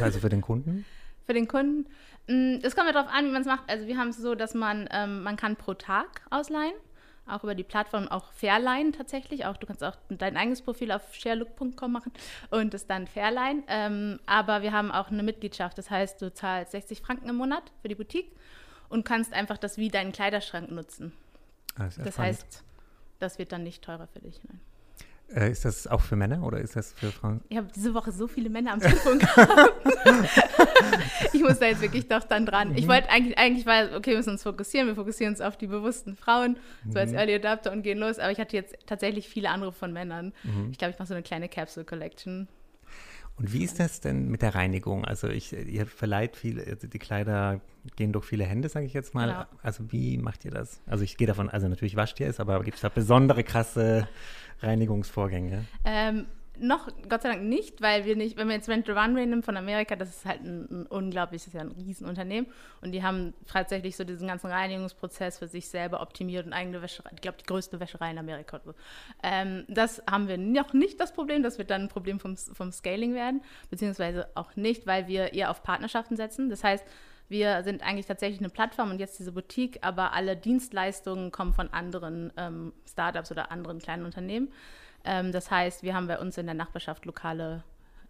also 0.00 0.18
für 0.18 0.28
den 0.28 0.40
Kunden? 0.40 0.84
für 1.32 1.38
den 1.38 1.48
Kunden. 1.48 1.88
Mm, 2.26 2.58
es 2.62 2.76
kommt 2.76 2.88
ja 2.88 2.92
darauf 2.92 3.10
an, 3.10 3.24
wie 3.24 3.30
man 3.30 3.40
es 3.40 3.46
macht. 3.46 3.68
Also 3.68 3.86
wir 3.86 3.96
haben 3.96 4.08
es 4.08 4.18
so, 4.18 4.34
dass 4.34 4.52
man, 4.52 4.86
ähm, 4.92 5.22
man 5.22 5.36
kann 5.36 5.56
pro 5.56 5.72
Tag 5.72 6.20
ausleihen, 6.28 6.74
auch 7.26 7.42
über 7.42 7.54
die 7.54 7.64
Plattform, 7.64 8.06
auch 8.08 8.32
Fairline 8.32 8.92
tatsächlich. 8.92 9.46
Auch 9.46 9.56
du 9.56 9.66
kannst 9.66 9.82
auch 9.82 9.96
dein 10.10 10.36
eigenes 10.36 10.60
Profil 10.60 10.92
auf 10.92 11.14
sharelook.com 11.14 11.90
machen 11.90 12.12
und 12.50 12.74
es 12.74 12.86
dann 12.86 13.06
Fairline. 13.06 13.62
Ähm, 13.66 14.20
aber 14.26 14.60
wir 14.60 14.72
haben 14.72 14.90
auch 14.90 15.10
eine 15.10 15.22
Mitgliedschaft. 15.22 15.78
Das 15.78 15.90
heißt, 15.90 16.20
du 16.20 16.34
zahlst 16.34 16.72
60 16.72 17.00
Franken 17.00 17.30
im 17.30 17.36
Monat 17.36 17.72
für 17.80 17.88
die 17.88 17.94
Boutique 17.94 18.30
und 18.90 19.04
kannst 19.04 19.32
einfach 19.32 19.56
das 19.56 19.78
wie 19.78 19.88
deinen 19.88 20.12
Kleiderschrank 20.12 20.70
nutzen. 20.70 21.12
Ah, 21.76 21.84
das, 21.84 21.96
das 21.96 22.18
heißt, 22.18 22.62
das 23.20 23.38
wird 23.38 23.52
dann 23.52 23.62
nicht 23.62 23.82
teurer 23.82 24.06
für 24.06 24.20
dich. 24.20 24.38
Nein. 24.44 24.60
Äh, 25.34 25.50
ist 25.50 25.64
das 25.64 25.86
auch 25.86 26.00
für 26.00 26.16
Männer 26.16 26.42
oder 26.42 26.58
ist 26.58 26.76
das 26.76 26.92
für 26.92 27.10
Frauen? 27.10 27.40
Ich 27.48 27.56
habe 27.56 27.68
diese 27.74 27.94
Woche 27.94 28.12
so 28.12 28.26
viele 28.26 28.50
Männer 28.50 28.72
am 28.72 28.80
Telefon 28.80 29.18
gehabt. 29.18 29.72
ich 31.32 31.42
muss 31.42 31.58
da 31.58 31.66
jetzt 31.66 31.80
wirklich 31.80 32.08
doch 32.08 32.24
dann 32.24 32.46
dran. 32.46 32.76
Ich 32.76 32.84
mhm. 32.84 32.90
wollte 32.90 33.10
eigentlich, 33.10 33.38
eigentlich 33.38 33.66
war, 33.66 33.96
okay, 33.96 34.10
wir 34.10 34.18
müssen 34.18 34.30
uns 34.30 34.42
fokussieren. 34.42 34.88
Wir 34.88 34.94
fokussieren 34.94 35.32
uns 35.32 35.40
auf 35.40 35.56
die 35.56 35.66
bewussten 35.66 36.16
Frauen, 36.16 36.56
so 36.88 36.98
als 36.98 37.12
mhm. 37.12 37.18
Early 37.18 37.34
Adapter 37.34 37.72
und 37.72 37.82
gehen 37.82 37.98
los. 37.98 38.18
Aber 38.18 38.30
ich 38.30 38.38
hatte 38.38 38.56
jetzt 38.56 38.76
tatsächlich 38.86 39.28
viele 39.28 39.50
andere 39.50 39.72
von 39.72 39.92
Männern. 39.92 40.32
Mhm. 40.42 40.68
Ich 40.70 40.78
glaube, 40.78 40.92
ich 40.92 40.98
mache 40.98 41.08
so 41.08 41.14
eine 41.14 41.22
kleine 41.22 41.48
Capsule 41.48 41.86
Collection. 41.86 42.48
Und 43.36 43.52
wie 43.52 43.64
ist 43.64 43.80
das 43.80 44.00
denn 44.00 44.28
mit 44.28 44.42
der 44.42 44.54
Reinigung? 44.54 45.04
Also 45.04 45.28
ich, 45.28 45.52
ihr 45.52 45.86
verleiht 45.86 46.36
viele, 46.36 46.64
also 46.64 46.86
die 46.86 46.98
Kleider 46.98 47.60
gehen 47.96 48.12
durch 48.12 48.24
viele 48.24 48.44
Hände, 48.44 48.68
sage 48.68 48.86
ich 48.86 48.92
jetzt 48.92 49.14
mal. 49.14 49.28
Genau. 49.28 49.44
Also 49.62 49.90
wie 49.90 50.18
macht 50.18 50.44
ihr 50.44 50.50
das? 50.50 50.80
Also 50.86 51.02
ich 51.04 51.16
gehe 51.16 51.26
davon, 51.26 51.48
also 51.48 51.68
natürlich 51.68 51.96
wascht 51.96 52.20
ihr 52.20 52.28
es, 52.28 52.40
aber 52.40 52.62
gibt 52.62 52.76
es 52.76 52.82
da 52.82 52.88
besondere 52.88 53.42
krasse 53.42 54.06
Reinigungsvorgänge? 54.60 55.64
Ähm, 55.84 56.26
noch 56.58 56.88
Gott 57.08 57.22
sei 57.22 57.30
Dank 57.30 57.44
nicht, 57.44 57.80
weil 57.80 58.04
wir 58.04 58.14
nicht, 58.16 58.36
wenn 58.36 58.48
wir 58.48 58.54
jetzt 58.54 58.68
Rent 58.68 58.86
the 58.86 58.92
Runway 58.92 59.26
nehmen 59.26 59.42
von 59.42 59.56
Amerika, 59.56 59.96
das 59.96 60.10
ist 60.10 60.24
halt 60.26 60.42
ein, 60.42 60.68
ein 60.70 60.86
unglaubliches, 60.86 61.52
ja 61.52 61.60
ein 61.60 61.72
Riesenunternehmen 61.72 62.50
und 62.80 62.92
die 62.92 63.02
haben 63.02 63.34
tatsächlich 63.46 63.96
so 63.96 64.04
diesen 64.04 64.28
ganzen 64.28 64.48
Reinigungsprozess 64.48 65.38
für 65.38 65.48
sich 65.48 65.68
selber 65.68 66.00
optimiert 66.00 66.46
und 66.46 66.52
eigene 66.52 66.82
Wäscherei, 66.82 67.10
ich 67.14 67.20
glaube 67.20 67.38
die 67.40 67.46
größte 67.46 67.80
Wäscherei 67.80 68.10
in 68.10 68.18
Amerika. 68.18 68.60
So. 68.64 68.74
Ähm, 69.22 69.64
das 69.68 70.02
haben 70.10 70.28
wir 70.28 70.36
noch 70.38 70.72
nicht 70.72 71.00
das 71.00 71.12
Problem, 71.12 71.42
das 71.42 71.58
wird 71.58 71.70
dann 71.70 71.82
ein 71.82 71.88
Problem 71.88 72.20
vom, 72.20 72.36
vom 72.36 72.70
Scaling 72.70 73.14
werden, 73.14 73.42
beziehungsweise 73.70 74.28
auch 74.34 74.54
nicht, 74.56 74.86
weil 74.86 75.08
wir 75.08 75.32
eher 75.32 75.50
auf 75.50 75.62
Partnerschaften 75.62 76.16
setzen. 76.16 76.50
Das 76.50 76.62
heißt, 76.62 76.84
wir 77.28 77.62
sind 77.64 77.82
eigentlich 77.82 78.06
tatsächlich 78.06 78.40
eine 78.40 78.50
Plattform 78.50 78.90
und 78.90 78.98
jetzt 78.98 79.18
diese 79.18 79.32
Boutique, 79.32 79.78
aber 79.80 80.12
alle 80.12 80.36
Dienstleistungen 80.36 81.32
kommen 81.32 81.54
von 81.54 81.72
anderen 81.72 82.30
ähm, 82.36 82.74
Startups 82.86 83.30
oder 83.30 83.50
anderen 83.50 83.78
kleinen 83.78 84.04
Unternehmen. 84.04 84.52
Ähm, 85.04 85.32
das 85.32 85.50
heißt, 85.50 85.82
wir 85.82 85.94
haben 85.94 86.06
bei 86.06 86.18
uns 86.18 86.38
in 86.38 86.46
der 86.46 86.54
Nachbarschaft 86.54 87.04
lokale 87.04 87.64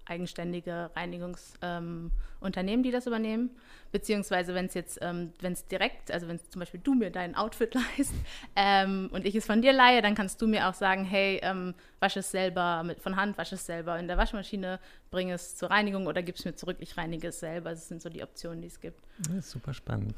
eigenständige 0.05 0.91
Reinigungsunternehmen, 0.97 2.81
ähm, 2.81 2.83
die 2.83 2.91
das 2.91 3.07
übernehmen. 3.07 3.51
Beziehungsweise, 3.93 4.55
wenn 4.55 4.67
es 4.67 4.75
jetzt, 4.75 4.99
ähm, 5.03 5.33
wenn 5.41 5.53
es 5.53 5.67
direkt, 5.67 6.11
also 6.11 6.29
wenn 6.29 6.41
zum 6.49 6.61
Beispiel 6.61 6.81
du 6.83 6.95
mir 6.95 7.11
dein 7.11 7.37
Outfit 7.37 7.75
leist 7.97 8.15
ähm, 8.57 9.11
und 9.13 9.25
ich 9.27 9.35
es 9.35 9.47
von 9.47 9.63
dir 9.63 9.73
leihe, 9.73 10.03
dann 10.03 10.15
kannst 10.15 10.41
du 10.43 10.47
mir 10.47 10.69
auch 10.69 10.75
sagen, 10.75 11.05
hey, 11.05 11.41
ähm, 11.43 11.75
wasche 12.01 12.21
es 12.21 12.31
selber 12.31 12.83
mit, 12.83 13.01
von 13.01 13.17
Hand, 13.17 13.39
wasche 13.39 13.55
es 13.55 13.67
selber 13.67 13.99
in 13.99 14.09
der 14.09 14.17
Waschmaschine, 14.17 14.81
bringe 15.13 15.35
es 15.35 15.55
zur 15.55 15.71
Reinigung 15.71 16.07
oder 16.09 16.23
gib 16.23 16.35
es 16.35 16.45
mir 16.45 16.57
zurück, 16.57 16.79
ich 16.81 16.97
reinige 16.97 17.29
es 17.29 17.39
selber. 17.39 17.71
Das 17.71 17.87
sind 17.87 18.03
so 18.03 18.09
die 18.09 18.25
Optionen, 18.25 18.63
die 18.63 18.67
es 18.67 18.81
gibt. 18.81 18.99
Super 19.41 19.75
spannend. 19.75 20.15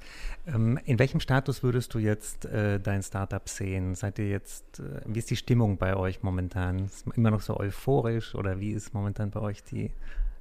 Ähm, 0.47 0.79
in 0.87 0.99
welchem 0.99 1.21
Status 1.21 1.63
würdest 1.63 1.93
du 1.93 1.99
jetzt 1.99 2.47
äh, 2.47 2.81
dein 2.81 3.03
Startup 3.03 3.47
sehen? 3.47 3.95
Seid 3.95 4.19
ihr 4.19 4.29
jetzt, 4.29 4.81
äh, 4.81 5.03
wie 5.05 5.19
ist 5.19 5.29
die 5.29 5.37
Stimmung 5.37 5.77
bei 5.77 5.97
euch 5.97 6.23
momentan? 6.23 6.87
Ist 6.87 7.07
immer 7.15 7.31
noch 7.31 7.43
so 7.43 7.59
euphorisch 7.59 8.35
oder 8.35 8.61
wie 8.61 8.71
ist 8.71 8.95
momentan 8.95 9.31
bei 9.31 9.41
euch 9.41 9.63
die 9.65 9.91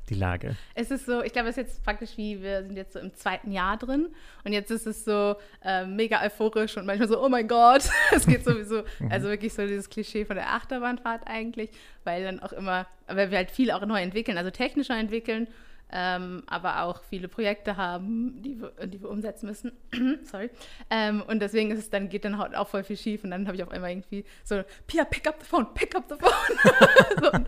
die 0.10 0.16
Lage? 0.16 0.56
Es 0.76 0.92
ist 0.92 1.06
so, 1.06 1.22
ich 1.22 1.34
glaube, 1.34 1.50
es 1.50 1.58
ist 1.58 1.68
jetzt 1.68 1.84
praktisch 1.84 2.18
wie, 2.18 2.42
wir 2.42 2.64
sind 2.64 2.76
jetzt 2.76 2.94
so 2.94 3.00
im 3.00 3.14
zweiten 3.14 3.52
Jahr 3.52 3.78
drin 3.78 4.10
und 4.44 4.54
jetzt 4.54 4.72
ist 4.72 4.86
es 4.86 5.06
so 5.06 5.36
äh, 5.64 5.86
mega 5.86 6.24
euphorisch 6.24 6.78
und 6.78 6.86
manchmal 6.86 7.08
so, 7.08 7.24
oh 7.24 7.30
mein 7.30 7.48
Gott, 7.48 7.90
es 8.12 8.26
geht 8.26 8.44
sowieso, 8.44 8.84
mhm. 9.00 9.12
also 9.12 9.30
wirklich 9.30 9.54
so 9.54 9.66
dieses 9.66 9.90
Klischee 9.90 10.26
von 10.26 10.36
der 10.36 10.54
Achterbahnfahrt 10.54 11.24
eigentlich, 11.26 11.70
weil 12.04 12.24
dann 12.24 12.40
auch 12.40 12.54
immer, 12.54 12.88
weil 13.08 13.32
wir 13.32 13.38
halt 13.38 13.52
viel 13.52 13.72
auch 13.72 13.86
neu 13.86 14.02
entwickeln, 14.02 14.38
also 14.38 14.52
technisch 14.52 14.90
neu 14.90 15.00
entwickeln 15.00 15.48
ähm, 15.96 16.42
aber 16.48 16.82
auch 16.84 17.04
viele 17.04 17.28
Projekte 17.28 17.78
haben, 17.78 18.42
die 18.42 18.60
wir, 18.60 18.72
die 18.88 19.00
wir 19.00 19.10
umsetzen 19.10 19.46
müssen. 19.46 19.74
Sorry. 20.24 20.50
Ähm, 20.90 21.22
und 21.28 21.40
deswegen 21.40 21.70
ist 21.70 21.78
es 21.78 21.92
dann, 21.92 22.10
geht 22.10 22.26
dann 22.26 22.34
auch 22.36 22.68
voll 22.68 22.84
viel 22.84 22.98
schief 22.98 23.24
und 23.24 23.30
dann 23.30 23.46
habe 23.46 23.56
ich 23.56 23.64
auf 23.64 23.70
einmal 23.70 23.92
irgendwie 23.92 24.26
so, 24.44 24.64
Pia, 24.88 25.06
pick 25.06 25.28
up 25.28 25.36
the 25.40 25.46
phone, 25.46 25.72
pick 25.76 25.96
up 25.96 26.06
the 26.10 26.16
phone. 26.16 26.32
so, 27.22 27.30
dann, 27.30 27.46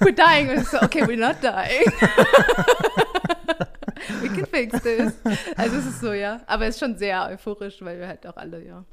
we're 0.00 0.14
dying. 0.14 0.50
Und 0.50 0.58
ich 0.62 0.68
so, 0.68 0.76
okay, 0.82 1.04
we're 1.04 1.16
not 1.16 1.42
dying. 1.42 1.90
We 4.20 4.28
can 4.28 4.44
fix 4.44 4.82
this. 4.82 5.14
Also 5.56 5.76
es 5.76 5.86
ist 5.86 6.00
so, 6.00 6.12
ja. 6.12 6.42
Aber 6.46 6.66
es 6.66 6.74
ist 6.74 6.80
schon 6.80 6.98
sehr 6.98 7.30
euphorisch, 7.30 7.80
weil 7.80 7.98
wir 7.98 8.08
halt 8.08 8.26
auch 8.26 8.36
alle, 8.36 8.62
ja 8.62 8.84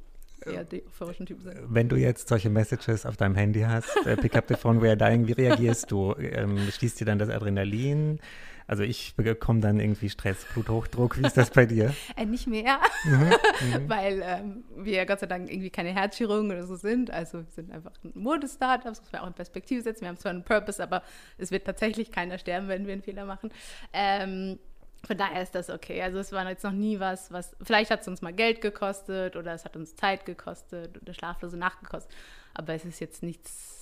eher 0.46 0.64
die 0.64 0.84
euphorischen 0.86 1.26
Typen 1.26 1.44
sind. 1.44 1.58
Wenn 1.68 1.90
du 1.90 1.96
jetzt 1.96 2.28
solche 2.28 2.50
Messages 2.50 3.06
auf 3.06 3.18
deinem 3.18 3.36
Handy 3.36 3.62
hast, 3.62 3.96
äh, 4.06 4.18
pick 4.18 4.36
up 4.36 4.46
the 4.48 4.56
phone, 4.56 4.82
we 4.82 4.88
are 4.88 4.98
dying, 4.98 5.28
wie 5.28 5.34
reagierst 5.34 5.92
du? 5.92 6.16
Ähm, 6.18 6.58
stießt 6.72 7.00
dir 7.00 7.06
dann 7.06 7.20
das 7.20 7.30
Adrenalin? 7.30 8.20
Also 8.72 8.84
ich 8.84 9.16
bekomme 9.18 9.60
dann 9.60 9.82
irgendwie 9.82 10.10
Stress, 10.10 10.46
Bluthochdruck. 10.54 11.18
Wie 11.18 11.28
ist 11.28 11.36
das 11.36 11.50
bei 11.50 11.66
dir? 11.66 11.94
äh, 12.16 12.26
nicht 12.26 12.48
mehr, 12.48 12.80
mhm, 13.04 13.20
mhm, 13.84 13.90
weil 13.90 14.22
ähm, 14.24 14.64
wir 14.78 15.06
Gott 15.06 15.20
sei 15.20 15.26
Dank 15.26 15.52
irgendwie 15.52 15.70
keine 15.70 15.90
Herzchirurgen 15.90 16.50
oder 16.50 16.66
so 16.66 16.78
sind. 16.78 17.12
Also 17.12 17.40
wir 17.40 17.52
sind 17.52 17.70
einfach 17.70 17.92
ein 18.06 18.14
Modestartup, 18.16 18.86
das 18.86 19.02
muss 19.02 19.12
man 19.12 19.24
auch 19.24 19.28
in 19.28 19.34
Perspektive 19.34 19.82
setzen. 19.82 20.04
Wir 20.04 20.08
haben 20.08 20.18
zwar 20.18 20.32
einen 20.32 20.46
Purpose, 20.46 20.82
aber 20.82 21.04
es 21.38 21.52
wird 21.52 21.66
tatsächlich 21.66 22.14
keiner 22.14 22.38
sterben, 22.38 22.70
wenn 22.70 22.88
wir 22.88 22.94
einen 22.94 23.02
Fehler 23.02 23.26
machen. 23.26 23.52
Ähm, 23.92 24.58
von 25.06 25.18
daher 25.18 25.44
ist 25.44 25.54
das 25.54 25.70
okay. 25.70 26.02
Also 26.02 26.20
es 26.20 26.32
war 26.32 26.48
jetzt 26.48 26.64
noch 26.64 26.72
nie 26.72 26.98
was, 26.98 27.30
was, 27.30 27.54
vielleicht 27.62 27.92
hat 27.92 28.00
es 28.00 28.08
uns 28.08 28.22
mal 28.22 28.32
Geld 28.32 28.62
gekostet 28.62 29.36
oder 29.36 29.54
es 29.54 29.66
hat 29.66 29.76
uns 29.76 29.98
Zeit 29.98 30.26
gekostet 30.26 30.98
oder 31.02 31.14
schlaflose 31.14 31.58
Nacht 31.58 31.82
gekostet, 31.82 32.16
aber 32.54 32.74
es 32.74 32.86
ist 32.86 33.02
jetzt 33.02 33.22
nichts 33.22 33.81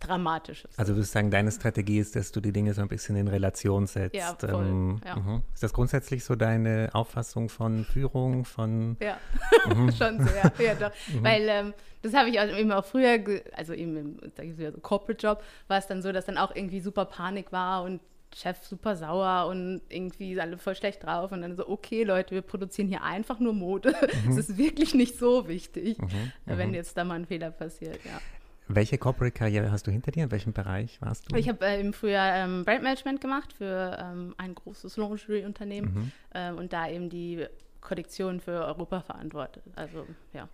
Dramatisches. 0.00 0.78
Also 0.78 0.94
würdest 0.94 1.14
du 1.14 1.18
sagen, 1.18 1.30
deine 1.30 1.50
Strategie 1.50 1.98
ist, 1.98 2.14
dass 2.16 2.32
du 2.32 2.40
die 2.40 2.52
Dinge 2.52 2.74
so 2.74 2.82
ein 2.82 2.88
bisschen 2.88 3.16
in 3.16 3.28
Relation 3.28 3.86
setzt. 3.86 4.14
Ja, 4.14 4.36
voll, 4.38 4.66
ähm, 4.66 5.00
ja. 5.04 5.16
Uh 5.16 5.40
Ist 5.54 5.62
das 5.62 5.72
grundsätzlich 5.72 6.24
so 6.24 6.34
deine 6.34 6.90
Auffassung 6.92 7.48
von 7.48 7.84
Führung, 7.84 8.44
von... 8.44 8.96
Ja, 9.00 9.18
mhm. 9.74 9.92
schon 9.98 10.22
sehr, 10.26 10.52
ja 10.58 10.74
doch. 10.74 10.92
Mhm. 11.12 11.24
Weil 11.24 11.48
ähm, 11.48 11.74
das 12.02 12.12
habe 12.12 12.28
ich 12.28 12.38
auch 12.38 12.46
eben 12.46 12.70
auch 12.70 12.84
früher, 12.84 13.18
also 13.56 13.72
eben 13.72 14.20
im 14.20 14.56
so 14.58 14.78
Corporate 14.80 15.26
Job, 15.26 15.42
war 15.68 15.78
es 15.78 15.86
dann 15.86 16.02
so, 16.02 16.12
dass 16.12 16.26
dann 16.26 16.36
auch 16.36 16.54
irgendwie 16.54 16.80
super 16.80 17.06
Panik 17.06 17.50
war 17.50 17.82
und 17.82 18.00
Chef 18.34 18.62
super 18.64 18.96
sauer 18.96 19.46
und 19.48 19.80
irgendwie 19.88 20.38
alle 20.40 20.58
voll 20.58 20.74
schlecht 20.74 21.04
drauf. 21.04 21.32
Und 21.32 21.42
dann 21.42 21.56
so, 21.56 21.68
okay, 21.68 22.02
Leute, 22.02 22.34
wir 22.34 22.42
produzieren 22.42 22.88
hier 22.88 23.02
einfach 23.02 23.38
nur 23.38 23.52
Mode. 23.52 23.94
Mhm. 24.24 24.30
Es 24.30 24.48
ist 24.48 24.56
wirklich 24.56 24.94
nicht 24.94 25.18
so 25.18 25.48
wichtig, 25.48 25.98
mhm, 25.98 26.30
wenn 26.44 26.68
mhm. 26.68 26.74
jetzt 26.74 26.96
da 26.96 27.04
mal 27.04 27.14
ein 27.14 27.26
Fehler 27.26 27.50
passiert, 27.50 27.98
ja. 28.04 28.20
Welche 28.68 28.96
Corporate-Karriere 28.98 29.70
hast 29.70 29.86
du 29.86 29.90
hinter 29.90 30.10
dir? 30.10 30.24
In 30.24 30.30
welchem 30.30 30.52
Bereich 30.52 31.00
warst 31.00 31.30
du? 31.30 31.36
Ich 31.36 31.48
habe 31.48 31.64
äh, 31.66 31.80
im 31.80 31.92
Frühjahr 31.92 32.34
ähm, 32.36 32.64
Brandmanagement 32.64 33.20
gemacht 33.20 33.52
für 33.52 33.98
ähm, 34.00 34.34
ein 34.38 34.54
großes 34.54 34.96
Lingerie-Unternehmen 34.96 35.94
mhm. 35.94 36.12
ähm, 36.34 36.56
und 36.56 36.72
da 36.72 36.88
eben 36.88 37.10
die 37.10 37.46
Kollektion 37.84 38.40
für 38.40 38.64
Europa 38.64 39.02
verantwortet. 39.02 39.62
Also, 39.76 40.06
ja. 40.32 40.48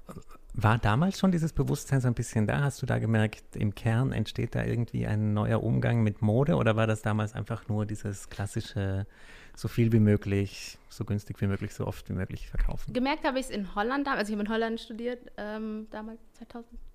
War 0.52 0.78
damals 0.78 1.18
schon 1.18 1.30
dieses 1.30 1.52
Bewusstsein 1.52 2.00
so 2.00 2.08
ein 2.08 2.14
bisschen 2.14 2.46
da? 2.46 2.60
Hast 2.60 2.82
du 2.82 2.86
da 2.86 2.98
gemerkt, 2.98 3.56
im 3.56 3.74
Kern 3.74 4.12
entsteht 4.12 4.54
da 4.54 4.64
irgendwie 4.64 5.06
ein 5.06 5.32
neuer 5.32 5.62
Umgang 5.62 6.02
mit 6.02 6.20
Mode 6.20 6.56
oder 6.56 6.76
war 6.76 6.86
das 6.86 7.02
damals 7.02 7.34
einfach 7.34 7.68
nur 7.68 7.86
dieses 7.86 8.28
klassische, 8.28 9.06
so 9.54 9.68
viel 9.68 9.92
wie 9.92 10.00
möglich, 10.00 10.76
so 10.88 11.04
günstig 11.04 11.40
wie 11.40 11.46
möglich, 11.46 11.72
so 11.72 11.86
oft 11.86 12.08
wie 12.08 12.14
möglich 12.14 12.48
verkaufen? 12.48 12.92
Gemerkt 12.92 13.24
habe 13.24 13.38
ich 13.38 13.46
es 13.46 13.50
in 13.50 13.74
Holland, 13.76 14.08
also 14.08 14.32
ich 14.32 14.32
habe 14.36 14.42
in 14.42 14.52
Holland 14.52 14.80
studiert, 14.80 15.30
ähm, 15.36 15.86
damals 15.92 16.18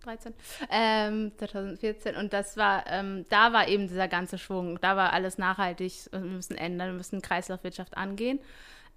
2013, 0.03 0.33
ähm, 0.69 1.31
2014 1.37 2.15
und 2.17 2.33
das 2.33 2.57
war, 2.57 2.83
ähm, 2.87 3.25
da 3.29 3.53
war 3.53 3.69
eben 3.69 3.87
dieser 3.87 4.09
ganze 4.09 4.37
Schwung, 4.37 4.79
da 4.81 4.97
war 4.97 5.13
alles 5.13 5.37
nachhaltig, 5.37 6.09
wir 6.11 6.19
müssen 6.19 6.57
ändern, 6.57 6.89
wir 6.89 6.97
müssen 6.97 7.21
Kreislaufwirtschaft 7.21 7.95
angehen. 7.95 8.39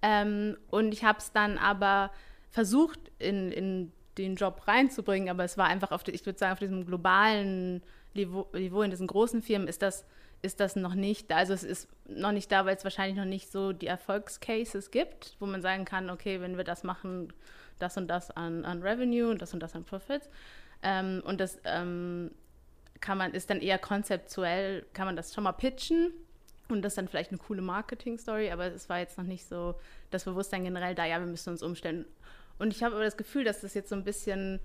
Ähm, 0.02 0.56
und 0.70 0.92
ich 0.92 1.04
habe 1.04 1.18
es 1.18 1.32
dann 1.32 1.58
aber 1.58 2.10
versucht, 2.50 3.00
in, 3.18 3.50
in 3.52 3.92
den 4.16 4.36
Job 4.36 4.62
reinzubringen, 4.66 5.28
aber 5.28 5.44
es 5.44 5.56
war 5.56 5.66
einfach 5.66 5.92
auf, 5.92 6.02
die, 6.02 6.10
ich 6.12 6.26
würde 6.26 6.38
sagen, 6.38 6.52
auf 6.52 6.58
diesem 6.58 6.86
globalen 6.86 7.82
Niveau, 8.14 8.48
in 8.52 8.90
diesen 8.90 9.06
großen 9.06 9.42
Firmen 9.42 9.68
ist 9.68 9.82
das, 9.82 10.04
ist 10.42 10.60
das 10.60 10.76
noch 10.76 10.94
nicht 10.94 11.30
da. 11.30 11.36
Also 11.36 11.52
es 11.52 11.62
ist 11.62 11.88
noch 12.06 12.32
nicht 12.32 12.50
da, 12.50 12.64
weil 12.64 12.76
es 12.76 12.84
wahrscheinlich 12.84 13.16
noch 13.16 13.24
nicht 13.24 13.50
so 13.50 13.72
die 13.72 13.86
Erfolgscases 13.86 14.90
gibt, 14.90 15.36
wo 15.40 15.46
man 15.46 15.62
sagen 15.62 15.84
kann, 15.84 16.10
okay, 16.10 16.40
wenn 16.40 16.56
wir 16.56 16.64
das 16.64 16.84
machen, 16.84 17.32
das 17.78 17.96
und 17.96 18.08
das 18.08 18.30
an, 18.30 18.64
an 18.64 18.82
Revenue 18.82 19.30
und 19.30 19.42
das 19.42 19.54
und 19.54 19.60
das 19.60 19.74
an 19.74 19.84
Profits. 19.84 20.28
Ähm, 20.82 21.22
und 21.24 21.40
das 21.40 21.58
ähm, 21.64 22.30
kann 23.00 23.18
man, 23.18 23.32
ist 23.32 23.50
dann 23.50 23.60
eher 23.60 23.78
konzeptuell, 23.78 24.86
kann 24.92 25.06
man 25.06 25.16
das 25.16 25.34
schon 25.34 25.44
mal 25.44 25.52
pitchen 25.52 26.12
und 26.68 26.82
das 26.82 26.92
ist 26.92 26.98
dann 26.98 27.08
vielleicht 27.08 27.30
eine 27.30 27.38
coole 27.38 27.62
Marketing-Story, 27.62 28.50
aber 28.50 28.66
es 28.66 28.88
war 28.88 28.98
jetzt 28.98 29.18
noch 29.18 29.24
nicht 29.24 29.46
so 29.46 29.74
das 30.10 30.24
Bewusstsein 30.24 30.64
generell 30.64 30.94
da, 30.94 31.04
ja, 31.04 31.18
wir 31.18 31.26
müssen 31.26 31.50
uns 31.50 31.62
umstellen. 31.62 32.04
Und 32.58 32.72
ich 32.72 32.82
habe 32.82 32.94
aber 32.94 33.04
das 33.04 33.16
Gefühl, 33.16 33.44
dass 33.44 33.60
das 33.60 33.74
jetzt 33.74 33.88
so 33.88 33.94
ein 33.94 34.04
bisschen 34.04 34.60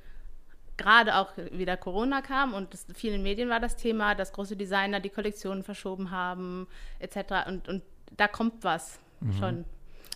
gerade 0.78 1.16
auch 1.18 1.32
wieder 1.52 1.78
Corona 1.78 2.22
kam 2.22 2.54
und 2.54 2.74
das, 2.74 2.88
vielen 2.96 3.22
Medien 3.22 3.50
war 3.50 3.60
das 3.60 3.76
Thema, 3.76 4.16
dass 4.16 4.34
große 4.34 4.56
Designer 4.56 5.00
die 5.00 5.10
Kollektionen 5.10 5.64
verschoben 5.64 6.12
haben, 6.12 6.68
etc. 7.00 7.48
Und, 7.48 7.68
und 7.68 7.84
da 8.18 8.28
kommt 8.28 8.64
was 8.64 9.00
mhm. 9.20 9.34
schon. 9.34 9.66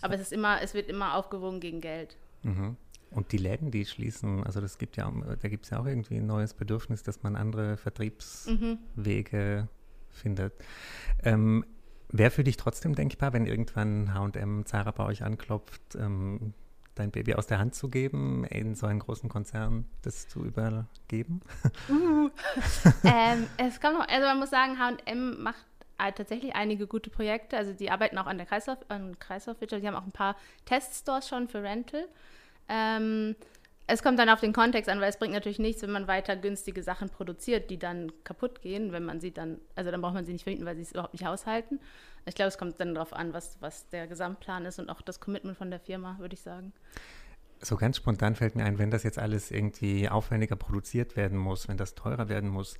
Aber 0.02 0.14
es 0.14 0.20
ist 0.20 0.32
immer, 0.32 0.60
es 0.62 0.74
wird 0.74 0.88
immer 0.88 1.14
aufgewogen 1.14 1.60
gegen 1.60 1.80
Geld. 1.80 2.16
Mhm. 2.42 2.76
Und 3.10 3.32
die 3.32 3.38
Läden, 3.38 3.70
die 3.70 3.86
schließen, 3.86 4.44
also 4.44 4.60
das 4.60 4.78
gibt 4.78 4.96
ja, 4.96 5.10
da 5.40 5.48
gibt 5.48 5.64
es 5.64 5.70
ja 5.70 5.80
auch 5.80 5.86
irgendwie 5.86 6.16
ein 6.16 6.26
neues 6.26 6.52
Bedürfnis, 6.54 7.02
dass 7.02 7.22
man 7.22 7.36
andere 7.36 7.76
Vertriebswege 7.76 9.62
mhm. 9.62 9.68
findet. 10.10 10.52
Ähm, 11.22 11.64
Wäre 12.10 12.30
für 12.30 12.44
dich 12.44 12.56
trotzdem 12.56 12.94
denkbar, 12.94 13.32
wenn 13.32 13.46
irgendwann 13.46 14.14
HM, 14.14 14.64
Zara 14.64 14.90
bei 14.92 15.04
euch 15.04 15.22
anklopft, 15.22 15.94
ähm, 15.94 16.54
dein 16.94 17.10
Baby 17.10 17.34
aus 17.34 17.46
der 17.46 17.58
Hand 17.58 17.74
zu 17.74 17.88
geben, 17.88 18.44
in 18.44 18.74
so 18.74 18.86
einen 18.86 18.98
großen 18.98 19.28
Konzern 19.28 19.86
das 20.02 20.28
zu 20.28 20.44
übergeben? 20.44 21.40
Uh, 21.88 22.30
ähm, 23.04 23.46
es 23.58 23.80
kommt 23.80 23.98
noch, 23.98 24.08
also 24.08 24.26
man 24.26 24.38
muss 24.38 24.50
sagen, 24.50 24.78
HM 24.78 25.42
macht 25.42 25.64
tatsächlich 25.98 26.54
einige 26.54 26.86
gute 26.86 27.10
Projekte. 27.10 27.56
Also 27.56 27.72
die 27.72 27.90
arbeiten 27.90 28.18
auch 28.18 28.26
an 28.26 28.38
der 28.38 28.46
Kreislauf, 28.46 28.78
an 28.88 29.18
Kreislaufwirtschaft. 29.18 29.82
Die 29.82 29.86
haben 29.86 29.96
auch 29.96 30.06
ein 30.06 30.12
paar 30.12 30.36
Teststores 30.64 31.28
schon 31.28 31.48
für 31.48 31.62
Rental. 31.62 32.08
Ähm, 32.68 33.36
es 33.90 34.02
kommt 34.02 34.18
dann 34.18 34.28
auf 34.28 34.40
den 34.40 34.52
Kontext 34.52 34.90
an, 34.90 35.00
weil 35.00 35.08
es 35.08 35.18
bringt 35.18 35.32
natürlich 35.32 35.58
nichts, 35.58 35.80
wenn 35.82 35.90
man 35.90 36.06
weiter 36.06 36.36
günstige 36.36 36.82
Sachen 36.82 37.08
produziert, 37.08 37.70
die 37.70 37.78
dann 37.78 38.12
kaputt 38.22 38.60
gehen, 38.60 38.92
wenn 38.92 39.02
man 39.02 39.18
sie 39.18 39.32
dann, 39.32 39.58
also 39.74 39.90
dann 39.90 40.02
braucht 40.02 40.12
man 40.12 40.26
sie 40.26 40.32
nicht 40.34 40.42
vermieten, 40.42 40.66
weil 40.66 40.76
sie 40.76 40.82
es 40.82 40.92
überhaupt 40.92 41.14
nicht 41.14 41.26
aushalten. 41.26 41.80
Ich 42.26 42.34
glaube, 42.34 42.48
es 42.48 42.58
kommt 42.58 42.78
dann 42.80 42.94
darauf 42.94 43.14
an, 43.14 43.32
was, 43.32 43.56
was 43.60 43.88
der 43.88 44.06
Gesamtplan 44.06 44.66
ist 44.66 44.78
und 44.78 44.90
auch 44.90 45.00
das 45.00 45.20
Commitment 45.20 45.56
von 45.56 45.70
der 45.70 45.80
Firma, 45.80 46.18
würde 46.18 46.34
ich 46.34 46.42
sagen. 46.42 46.74
So 47.60 47.76
ganz 47.76 47.96
spontan 47.96 48.36
fällt 48.36 48.56
mir 48.56 48.64
ein, 48.64 48.78
wenn 48.78 48.90
das 48.90 49.04
jetzt 49.04 49.18
alles 49.18 49.50
irgendwie 49.50 50.08
aufwendiger 50.08 50.54
produziert 50.54 51.16
werden 51.16 51.38
muss, 51.38 51.66
wenn 51.66 51.78
das 51.78 51.94
teurer 51.94 52.28
werden 52.28 52.50
muss, 52.50 52.78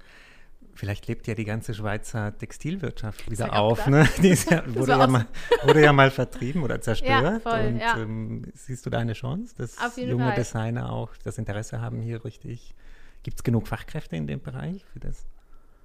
Vielleicht 0.75 1.07
lebt 1.09 1.27
ja 1.27 1.35
die 1.35 1.45
ganze 1.45 1.75
Schweizer 1.75 2.37
Textilwirtschaft 2.37 3.31
wieder 3.31 3.53
auf. 3.59 3.87
Ne? 3.87 4.09
Die 4.23 4.29
ja, 4.29 4.63
wurde, 4.75 4.93
ja 4.93 5.07
mal, 5.07 5.27
wurde, 5.65 5.83
ja 5.83 5.93
mal, 5.93 6.11
vertrieben 6.11 6.63
oder 6.63 6.81
zerstört. 6.81 7.23
Ja, 7.23 7.41
voll, 7.41 7.67
und 7.67 7.81
ähm, 7.81 8.43
siehst 8.55 8.87
du 8.87 8.91
da 8.91 8.99
eine 8.99 9.15
Chance, 9.15 9.55
dass 9.57 9.77
junge 9.97 10.25
Fall. 10.25 10.35
Designer 10.37 10.93
auch 10.93 11.11
das 11.25 11.39
Interesse 11.39 11.81
haben, 11.81 12.01
hier 12.01 12.25
richtig? 12.25 12.75
Gibt 13.23 13.39
es 13.39 13.45
genug 13.45 13.67
Fachkräfte 13.67 14.17
in 14.17 14.27
dem 14.27 14.41
Bereich 14.41 14.85
für 14.93 15.01
das? 15.01 15.27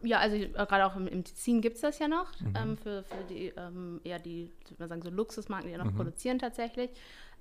Ja, 0.03 0.19
also 0.19 0.35
äh, 0.35 0.49
gerade 0.49 0.85
auch 0.85 0.95
im, 0.95 1.07
im 1.07 1.23
Tessin 1.23 1.61
gibt 1.61 1.75
es 1.75 1.81
das 1.81 1.99
ja 1.99 2.07
noch, 2.07 2.27
mhm. 2.41 2.53
ähm, 2.55 2.77
für, 2.77 3.03
für 3.03 3.23
die 3.29 3.53
ähm, 3.57 4.01
eher 4.03 4.19
die, 4.19 4.51
würde 4.67 4.79
man 4.79 4.89
sagen, 4.89 5.01
so 5.01 5.09
Luxusmarken, 5.09 5.67
die 5.67 5.71
ja 5.71 5.77
noch 5.77 5.91
mhm. 5.91 5.95
produzieren 5.95 6.39
tatsächlich. 6.39 6.91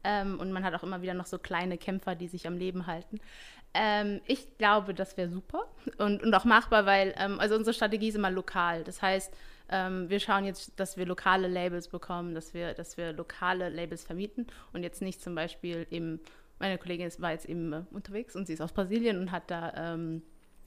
Ähm, 0.04 0.40
und 0.40 0.52
man 0.52 0.64
hat 0.64 0.74
auch 0.74 0.82
immer 0.82 1.02
wieder 1.02 1.14
noch 1.14 1.26
so 1.26 1.38
kleine 1.38 1.78
Kämpfer, 1.78 2.14
die 2.14 2.28
sich 2.28 2.46
am 2.46 2.56
Leben 2.56 2.86
halten. 2.86 3.20
Ähm, 3.74 4.20
ich 4.26 4.58
glaube, 4.58 4.94
das 4.94 5.16
wäre 5.16 5.28
super 5.28 5.64
und, 5.98 6.22
und 6.22 6.34
auch 6.34 6.44
machbar, 6.44 6.86
weil 6.86 7.14
ähm, 7.16 7.40
also 7.40 7.54
unsere 7.54 7.74
Strategie 7.74 8.08
ist 8.08 8.16
immer 8.16 8.30
lokal. 8.30 8.84
Das 8.84 9.00
heißt, 9.00 9.32
ähm, 9.70 10.10
wir 10.10 10.20
schauen 10.20 10.44
jetzt, 10.44 10.78
dass 10.78 10.96
wir 10.96 11.06
lokale 11.06 11.48
Labels 11.48 11.88
bekommen, 11.88 12.34
dass 12.34 12.52
wir, 12.52 12.74
dass 12.74 12.96
wir 12.96 13.12
lokale 13.12 13.70
Labels 13.70 14.04
vermieten 14.04 14.46
und 14.72 14.82
jetzt 14.82 15.00
nicht 15.00 15.22
zum 15.22 15.34
Beispiel 15.34 15.86
eben, 15.90 16.20
meine 16.58 16.78
Kollegin 16.78 17.10
war 17.18 17.32
jetzt 17.32 17.46
eben 17.46 17.72
äh, 17.72 17.82
unterwegs 17.92 18.36
und 18.36 18.46
sie 18.46 18.52
ist 18.52 18.60
aus 18.60 18.72
Brasilien 18.72 19.18
und 19.18 19.32
hat 19.32 19.50
da 19.50 19.94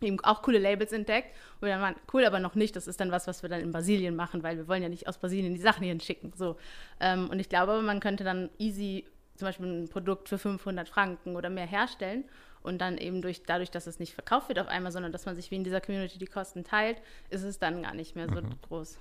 eben 0.01 0.19
auch 0.21 0.41
coole 0.41 0.59
Labels 0.59 0.91
entdeckt. 0.91 1.29
Und 1.61 1.69
dann 1.69 1.81
waren 1.81 1.95
cool, 2.13 2.25
aber 2.25 2.39
noch 2.39 2.55
nicht. 2.55 2.75
Das 2.75 2.87
ist 2.87 2.99
dann 2.99 3.11
was, 3.11 3.27
was 3.27 3.41
wir 3.41 3.49
dann 3.49 3.61
in 3.61 3.71
Brasilien 3.71 4.15
machen, 4.15 4.43
weil 4.43 4.57
wir 4.57 4.67
wollen 4.67 4.83
ja 4.83 4.89
nicht 4.89 5.07
aus 5.07 5.17
Brasilien 5.17 5.53
die 5.53 5.61
Sachen 5.61 5.83
hier 5.83 5.99
schicken. 5.99 6.33
So. 6.35 6.57
Ähm, 6.99 7.29
und 7.29 7.39
ich 7.39 7.49
glaube, 7.49 7.81
man 7.81 7.99
könnte 7.99 8.23
dann 8.23 8.49
easy 8.57 9.05
zum 9.35 9.47
Beispiel 9.47 9.65
ein 9.65 9.89
Produkt 9.89 10.29
für 10.29 10.37
500 10.37 10.87
Franken 10.87 11.35
oder 11.35 11.49
mehr 11.49 11.65
herstellen 11.65 12.23
und 12.61 12.79
dann 12.79 12.97
eben 12.97 13.21
durch, 13.21 13.43
dadurch, 13.43 13.69
dass 13.69 13.85
es 13.87 13.99
nicht 13.99 14.13
verkauft 14.13 14.47
wird 14.49 14.59
auf 14.59 14.67
einmal, 14.67 14.91
sondern 14.91 15.11
dass 15.11 15.25
man 15.25 15.35
sich 15.35 15.51
wie 15.51 15.55
in 15.55 15.63
dieser 15.63 15.81
Community 15.81 16.17
die 16.17 16.25
Kosten 16.25 16.63
teilt, 16.63 17.01
ist 17.29 17.43
es 17.43 17.59
dann 17.59 17.83
gar 17.83 17.93
nicht 17.93 18.15
mehr 18.15 18.27
so 18.27 18.41
mhm. 18.41 18.49
groß. 18.67 18.97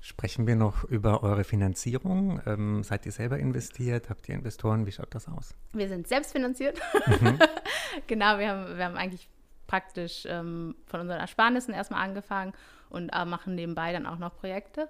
Sprechen 0.00 0.46
wir 0.46 0.56
noch 0.56 0.84
über 0.84 1.22
eure 1.22 1.44
Finanzierung. 1.44 2.40
Ähm, 2.46 2.82
seid 2.82 3.04
ihr 3.04 3.12
selber 3.12 3.38
investiert? 3.38 4.08
Habt 4.08 4.28
ihr 4.28 4.34
Investoren? 4.34 4.86
Wie 4.86 4.92
schaut 4.92 5.14
das 5.14 5.28
aus? 5.28 5.54
Wir 5.72 5.88
sind 5.88 6.08
selbst 6.08 6.32
finanziert. 6.32 6.80
Mhm. 7.06 7.38
genau, 8.06 8.38
wir 8.38 8.48
haben, 8.48 8.78
wir 8.78 8.84
haben 8.84 8.96
eigentlich 8.96 9.28
praktisch 9.70 10.26
ähm, 10.26 10.74
von 10.86 11.00
unseren 11.00 11.20
Ersparnissen 11.20 11.72
erstmal 11.72 12.02
angefangen 12.02 12.52
und 12.88 13.10
äh, 13.10 13.24
machen 13.24 13.54
nebenbei 13.54 13.92
dann 13.92 14.04
auch 14.04 14.18
noch 14.18 14.34
Projekte. 14.36 14.88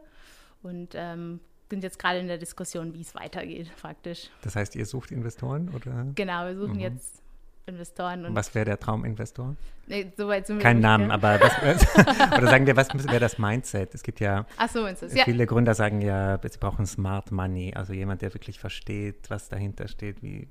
und 0.62 0.94
ähm, 0.94 1.40
sind 1.68 1.84
jetzt 1.84 1.98
gerade 2.00 2.18
in 2.18 2.26
der 2.26 2.38
Diskussion, 2.38 2.94
wie 2.94 3.02
es 3.02 3.14
weitergeht, 3.14 3.70
praktisch. 3.80 4.28
Das 4.42 4.56
heißt, 4.56 4.74
ihr 4.74 4.86
sucht 4.86 5.12
Investoren 5.12 5.68
oder? 5.68 6.06
Genau, 6.16 6.46
wir 6.46 6.56
suchen 6.56 6.74
mhm. 6.74 6.80
jetzt 6.80 7.22
Investoren. 7.66 8.24
Und 8.24 8.34
was 8.34 8.52
wäre 8.54 8.64
der 8.64 8.80
Trauminvestor? 8.80 9.54
Nee, 9.86 10.12
so 10.16 10.26
weit 10.26 10.46
sind 10.46 10.56
wir 10.56 10.62
Kein 10.62 10.80
Namen, 10.80 11.10
aber 11.10 11.38
was, 11.40 11.52
oder 12.38 12.48
sagen 12.48 12.66
wir, 12.66 12.76
was 12.76 12.92
wäre 12.94 13.20
das 13.20 13.38
Mindset? 13.38 13.94
Es 13.94 14.02
gibt 14.02 14.18
ja 14.18 14.46
so, 14.72 14.86
viele 15.24 15.38
ja. 15.38 15.44
Gründer 15.44 15.74
sagen 15.74 16.00
ja, 16.00 16.40
sie 16.42 16.58
brauchen 16.58 16.86
Smart 16.86 17.30
Money, 17.30 17.74
also 17.74 17.92
jemand, 17.92 18.22
der 18.22 18.34
wirklich 18.34 18.58
versteht, 18.58 19.30
was 19.30 19.48
dahinter 19.48 19.86
steht. 19.86 20.22
Wie, 20.22 20.48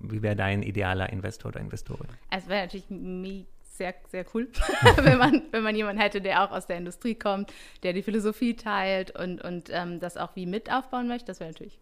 wie 0.00 0.22
wäre 0.22 0.36
dein 0.36 0.62
idealer 0.62 1.10
Investor 1.10 1.50
oder 1.50 1.60
Investorin? 1.60 2.08
Es 2.30 2.48
wäre 2.48 2.62
natürlich 2.62 2.88
sehr, 3.72 3.94
sehr 4.10 4.24
cool, 4.34 4.48
wenn, 4.96 5.18
man, 5.18 5.42
wenn 5.50 5.62
man 5.62 5.74
jemanden 5.74 6.00
hätte, 6.00 6.20
der 6.20 6.44
auch 6.44 6.50
aus 6.50 6.66
der 6.66 6.76
Industrie 6.76 7.14
kommt, 7.14 7.52
der 7.82 7.92
die 7.92 8.02
Philosophie 8.02 8.54
teilt 8.54 9.18
und, 9.18 9.42
und 9.42 9.70
ähm, 9.70 9.98
das 9.98 10.16
auch 10.16 10.36
wie 10.36 10.46
mit 10.46 10.70
aufbauen 10.70 11.08
möchte. 11.08 11.26
Das 11.26 11.40
wäre 11.40 11.50
natürlich 11.50 11.80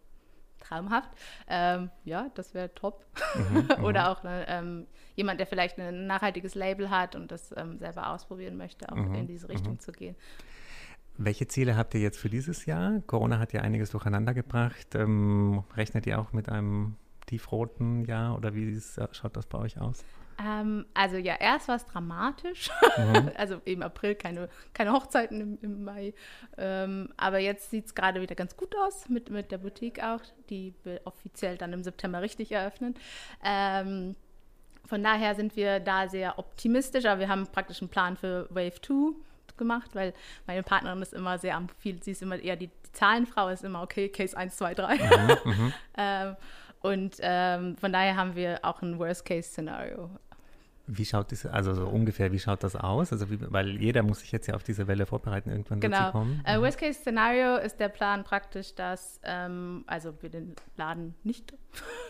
traumhaft. 0.61 1.11
Ähm, 1.49 1.91
ja, 2.05 2.31
das 2.35 2.55
wäre 2.55 2.73
top. 2.75 3.05
Mhm, 3.35 3.69
mhm, 3.79 3.85
Oder 3.85 4.11
auch 4.11 4.23
ne, 4.23 4.45
ähm, 4.49 4.87
jemand, 5.17 5.41
der 5.41 5.47
vielleicht 5.47 5.79
ein 5.79 6.07
nachhaltiges 6.07 6.55
Label 6.55 6.91
hat 6.91 7.17
und 7.17 7.31
das 7.33 7.53
ähm, 7.57 7.79
selber 7.79 8.11
ausprobieren 8.11 8.57
möchte, 8.57 8.91
auch 8.91 8.97
mhm, 8.97 9.15
in 9.15 9.27
diese 9.27 9.49
Richtung 9.49 9.81
zu 9.81 9.93
gehen. 9.93 10.15
Welche 11.19 11.47
Ziele 11.49 11.77
habt 11.77 11.95
ihr 11.95 12.01
jetzt 12.01 12.19
für 12.19 12.31
dieses 12.31 12.67
Jahr? 12.67 13.03
Corona 13.07 13.39
hat 13.39 13.53
ja 13.53 13.61
einiges 13.61 13.91
durcheinander 13.91 14.33
gebracht. 14.33 14.95
Ähm, 14.95 15.65
rechnet 15.77 16.07
ihr 16.07 16.19
auch 16.19 16.33
mit 16.33 16.49
einem 16.49 16.97
tiefroten 17.31 18.05
Jahr 18.05 18.37
oder 18.37 18.55
wie 18.55 18.81
schaut 19.13 19.37
das 19.37 19.47
bei 19.47 19.59
euch 19.59 19.81
aus? 19.81 20.05
Ähm, 20.43 20.87
also 20.95 21.17
ja, 21.17 21.37
erst 21.39 21.69
war 21.69 21.77
es 21.77 21.87
dramatisch. 21.87 22.71
Mhm. 22.97 23.31
also 23.37 23.61
im 23.65 23.83
April 23.83 24.15
keine, 24.15 24.49
keine 24.73 24.93
Hochzeiten 24.93 25.41
im, 25.41 25.59
im 25.63 25.85
Mai. 25.85 26.15
Ähm, 26.57 27.13
aber 27.17 27.39
jetzt 27.39 27.71
sieht 27.71 27.87
es 27.87 27.95
gerade 27.95 28.21
wieder 28.21 28.35
ganz 28.35 28.57
gut 28.57 28.75
aus 28.77 29.09
mit, 29.09 29.31
mit 29.31 29.53
der 29.53 29.59
Boutique 29.59 30.03
auch. 30.03 30.21
Die 30.49 30.75
will 30.85 31.01
offiziell 31.05 31.57
dann 31.57 31.73
im 31.73 31.83
September 31.83 32.23
richtig 32.23 32.53
eröffnen. 32.53 32.95
Ähm, 33.45 34.17
von 34.87 35.03
daher 35.05 35.35
sind 35.35 35.55
wir 35.57 35.79
da 35.79 36.09
sehr 36.09 36.39
optimistisch, 36.39 37.05
aber 37.05 37.21
wir 37.21 37.29
haben 37.29 37.47
praktisch 37.47 37.81
einen 37.81 37.91
Plan 37.91 38.17
für 38.17 38.49
Wave 38.51 38.81
2 38.81 39.15
gemacht, 39.57 39.91
weil 39.95 40.15
meine 40.47 40.63
Partnerin 40.65 41.03
ist 41.03 41.13
immer 41.13 41.39
sehr 41.39 41.55
am 41.55 41.69
viel, 41.69 42.03
sie 42.03 42.13
ist 42.13 42.23
immer 42.23 42.39
eher 42.39 42.57
die, 42.57 42.69
die 42.69 42.93
Zahlenfrau, 42.93 43.49
ist 43.49 43.63
immer 43.63 43.83
okay, 43.83 44.09
Case 44.09 44.37
1, 44.37 44.57
2, 44.57 44.75
3. 44.75 44.97
Mhm, 44.97 45.53
mhm. 45.53 45.73
ähm, 45.97 46.37
und 46.81 47.17
ähm, 47.21 47.77
von 47.77 47.93
daher 47.93 48.17
haben 48.17 48.35
wir 48.35 48.61
auch 48.63 48.83
ein 48.83 48.99
Worst-Case-Szenario 48.99 50.11
wie 50.93 51.05
schaut 51.05 51.31
das, 51.31 51.47
also 51.47 51.75
so 51.75 51.87
ungefähr, 51.87 52.33
wie 52.33 52.39
schaut 52.39 52.65
das 52.65 52.75
aus? 52.75 53.13
Also 53.13 53.31
wie, 53.31 53.39
weil 53.41 53.81
jeder 53.81 54.03
muss 54.03 54.21
sich 54.21 54.33
jetzt 54.33 54.47
ja 54.47 54.55
auf 54.55 54.63
diese 54.63 54.89
Welle 54.89 55.07
vorbereiten, 55.07 55.51
irgendwann 55.51 55.81
genau. 55.81 56.07
zu 56.07 56.13
kommen. 56.13 56.43
Äh, 56.45 56.61
Worst 56.61 56.79
Case 56.79 56.99
Szenario 56.99 57.57
ist 57.57 57.79
der 57.79 57.89
Plan 57.89 58.25
praktisch, 58.25 58.75
dass 58.75 59.21
ähm, 59.23 59.85
also 59.87 60.15
wir 60.21 60.31
den 60.31 60.55
Laden 60.77 61.15
nicht 61.23 61.55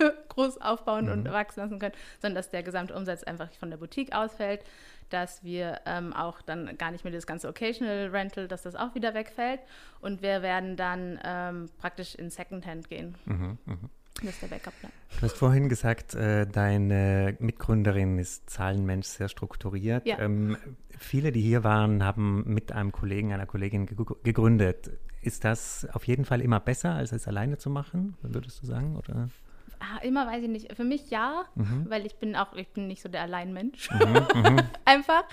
groß 0.29 0.61
aufbauen 0.61 1.07
mhm. 1.07 1.13
und 1.13 1.33
wachsen 1.33 1.61
lassen 1.61 1.79
können, 1.79 1.95
sondern 2.21 2.37
dass 2.37 2.51
der 2.51 2.63
gesamte 2.63 2.95
Umsatz 2.95 3.23
einfach 3.23 3.51
von 3.53 3.71
der 3.71 3.77
Boutique 3.77 4.15
ausfällt, 4.15 4.65
dass 5.11 5.45
wir 5.45 5.81
ähm, 5.87 6.13
auch 6.13 6.41
dann 6.41 6.79
gar 6.79 6.91
nicht 6.91 7.05
mehr 7.05 7.13
das 7.13 7.27
ganze 7.27 7.49
Occasional 7.49 8.09
Rental, 8.09 8.49
dass 8.49 8.63
das 8.63 8.77
auch 8.77 8.95
wieder 8.95 9.13
wegfällt 9.13 9.61
und 10.01 10.23
wir 10.23 10.43
werden 10.43 10.77
dann 10.77 11.19
ähm, 11.25 11.69
praktisch 11.79 12.15
in 12.15 12.31
Secondhand 12.31 12.89
gehen. 12.89 13.17
Mhm, 13.27 13.59
mh. 13.67 13.77
Das 14.23 14.35
ist 14.35 14.43
der 14.43 14.49
Backup-Plan. 14.49 14.93
Du 15.17 15.23
hast 15.23 15.37
vorhin 15.37 15.69
gesagt, 15.69 16.15
äh, 16.15 16.47
deine 16.47 17.37
Mitgründerin 17.39 18.19
ist 18.19 18.49
Zahlenmensch, 18.51 19.07
sehr 19.07 19.29
strukturiert. 19.29 20.07
Ja. 20.07 20.19
Ähm, 20.19 20.57
viele, 20.99 21.33
die 21.33 21.41
hier 21.41 21.65
waren, 21.65 22.05
haben 22.05 22.45
mit 22.47 22.73
einem 22.73 22.93
Kollegen, 22.93 23.33
einer 23.33 23.47
Kollegin 23.47 23.87
gegründet. 24.23 24.91
Ist 25.23 25.45
das 25.45 25.87
auf 25.93 26.07
jeden 26.07 26.25
Fall 26.25 26.41
immer 26.41 26.61
besser, 26.61 26.95
als 26.95 27.13
es 27.13 27.29
alleine 27.29 27.59
zu 27.59 27.71
machen, 27.71 28.17
würdest 28.23 28.63
du 28.63 28.67
sagen? 28.67 28.97
Oder? 28.97 29.29
Ah, 29.81 29.99
immer 30.03 30.27
weiß 30.27 30.43
ich 30.43 30.49
nicht. 30.49 30.77
Für 30.77 30.85
mich 30.85 31.09
ja, 31.09 31.47
mhm. 31.55 31.87
weil 31.89 32.05
ich 32.05 32.17
bin 32.17 32.37
auch, 32.37 32.53
ich 32.53 32.69
bin 32.69 32.87
nicht 32.87 33.01
so 33.01 33.09
der 33.09 33.23
Alleinmensch. 33.23 33.91
Mhm, 33.91 34.43
mhm. 34.43 34.61
Einfach. 34.85 35.25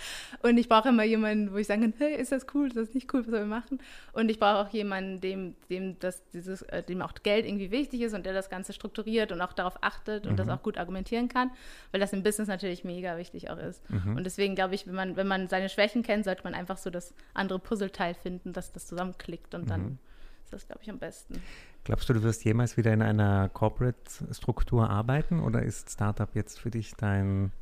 Und 0.42 0.58
ich 0.58 0.70
brauche 0.70 0.88
immer 0.88 1.04
jemanden, 1.04 1.52
wo 1.52 1.58
ich 1.58 1.68
sagen 1.68 1.82
kann, 1.82 1.94
hey, 1.98 2.16
ist 2.16 2.32
das 2.32 2.48
cool, 2.54 2.68
ist 2.68 2.78
das 2.78 2.94
nicht 2.94 3.14
cool, 3.14 3.22
was 3.22 3.32
sollen 3.32 3.50
wir 3.50 3.56
machen? 3.56 3.80
Und 4.14 4.30
ich 4.30 4.40
brauche 4.40 4.66
auch 4.66 4.70
jemanden, 4.70 5.20
dem, 5.20 5.56
dem 5.70 6.00
das, 6.00 6.26
dieses, 6.30 6.62
äh, 6.62 6.82
dem 6.82 7.02
auch 7.02 7.14
Geld 7.24 7.46
irgendwie 7.46 7.72
wichtig 7.72 8.02
ist 8.02 8.14
und 8.14 8.26
der 8.26 8.34
das 8.34 8.50
Ganze 8.50 8.72
strukturiert 8.72 9.34
und 9.34 9.42
auch 9.42 9.52
darauf 9.52 9.84
achtet 9.84 10.26
und 10.28 10.38
das 10.38 10.48
mhm. 10.48 10.54
auch 10.54 10.64
gut 10.64 10.78
argumentieren 10.78 11.28
kann, 11.28 11.52
weil 11.92 12.00
das 12.00 12.14
im 12.14 12.24
Business 12.24 12.48
natürlich 12.48 12.86
mega 12.86 13.18
wichtig 13.18 13.50
auch 13.50 13.58
ist. 13.58 13.88
Mhm. 13.90 14.16
Und 14.16 14.24
deswegen 14.24 14.56
glaube 14.56 14.76
ich, 14.76 14.88
wenn 14.88 14.96
man, 14.96 15.18
wenn 15.18 15.28
man 15.28 15.50
seine 15.50 15.68
Schwächen 15.68 16.04
kennt, 16.04 16.24
sollte 16.24 16.44
man 16.46 16.54
einfach 16.54 16.78
so 16.78 16.90
das 16.90 17.14
andere 17.34 17.60
Puzzleteil 17.60 18.14
finden, 18.14 18.54
dass 18.54 18.72
das 18.72 18.88
zusammenklickt 18.88 19.54
und 19.56 19.70
dann 19.70 19.82
mhm. 19.82 19.98
ist 20.46 20.54
das, 20.54 20.68
glaube 20.68 20.82
ich, 20.84 20.90
am 20.90 21.00
besten. 21.00 21.42
Glaubst 21.88 22.10
du, 22.10 22.14
du 22.14 22.22
wirst 22.22 22.44
jemals 22.44 22.76
wieder 22.76 22.92
in 22.92 23.02
einer 23.02 23.48
Corporate-Struktur 23.48 24.90
arbeiten 24.90 25.40
oder 25.40 25.64
ist 25.64 25.90
Startup 25.90 26.28
jetzt 26.36 26.60
für 26.60 26.70
dich 26.70 26.96
dein 26.98 27.54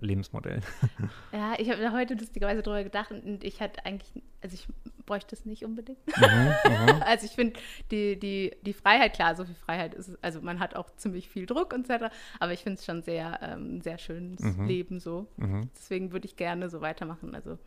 Lebensmodell? 0.00 0.62
Ja, 1.32 1.54
ich 1.58 1.70
habe 1.70 1.92
heute 1.92 2.14
lustigerweise 2.14 2.62
darüber 2.62 2.82
gedacht 2.82 3.12
und 3.12 3.44
ich 3.44 3.60
hatte 3.60 3.86
eigentlich, 3.86 4.24
also 4.42 4.54
ich 4.54 4.66
bräuchte 5.06 5.36
es 5.36 5.44
nicht 5.44 5.64
unbedingt. 5.64 6.04
Mhm, 6.08 6.24
mhm. 6.24 7.02
also 7.06 7.26
ich 7.26 7.30
finde 7.30 7.60
die, 7.92 8.18
die, 8.18 8.56
die 8.62 8.72
Freiheit, 8.72 9.14
klar, 9.14 9.36
so 9.36 9.44
viel 9.44 9.54
Freiheit 9.54 9.94
ist 9.94 10.08
es, 10.08 10.24
also 10.24 10.40
man 10.40 10.58
hat 10.58 10.74
auch 10.74 10.90
ziemlich 10.96 11.28
viel 11.28 11.46
Druck 11.46 11.72
und 11.72 11.86
so 11.86 11.92
weiter, 11.92 12.10
aber 12.40 12.52
ich 12.52 12.64
finde 12.64 12.80
es 12.80 12.84
schon 12.84 13.02
sehr, 13.02 13.38
ähm, 13.42 13.80
sehr 13.80 13.98
schönes 13.98 14.40
mhm. 14.40 14.66
Leben 14.66 14.98
so. 14.98 15.28
Mhm. 15.36 15.70
Deswegen 15.76 16.10
würde 16.10 16.26
ich 16.26 16.34
gerne 16.34 16.68
so 16.68 16.80
weitermachen. 16.80 17.32
Also 17.36 17.58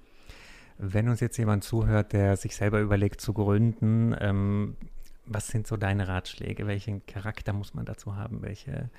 wenn 0.77 1.07
uns 1.07 1.21
jetzt 1.21 1.37
jemand 1.37 1.63
zuhört, 1.63 2.11
der 2.11 2.35
sich 2.35 2.53
selber 2.53 2.81
überlegt 2.81 3.21
zu 3.21 3.31
gründen, 3.31 4.13
ähm, 4.19 4.75
was 5.25 5.47
sind 5.47 5.67
so 5.67 5.77
deine 5.77 6.07
Ratschläge? 6.07 6.67
Welchen 6.67 7.05
Charakter 7.05 7.53
muss 7.53 7.73
man 7.73 7.85
dazu 7.85 8.15
haben? 8.15 8.41
Welche 8.41 8.89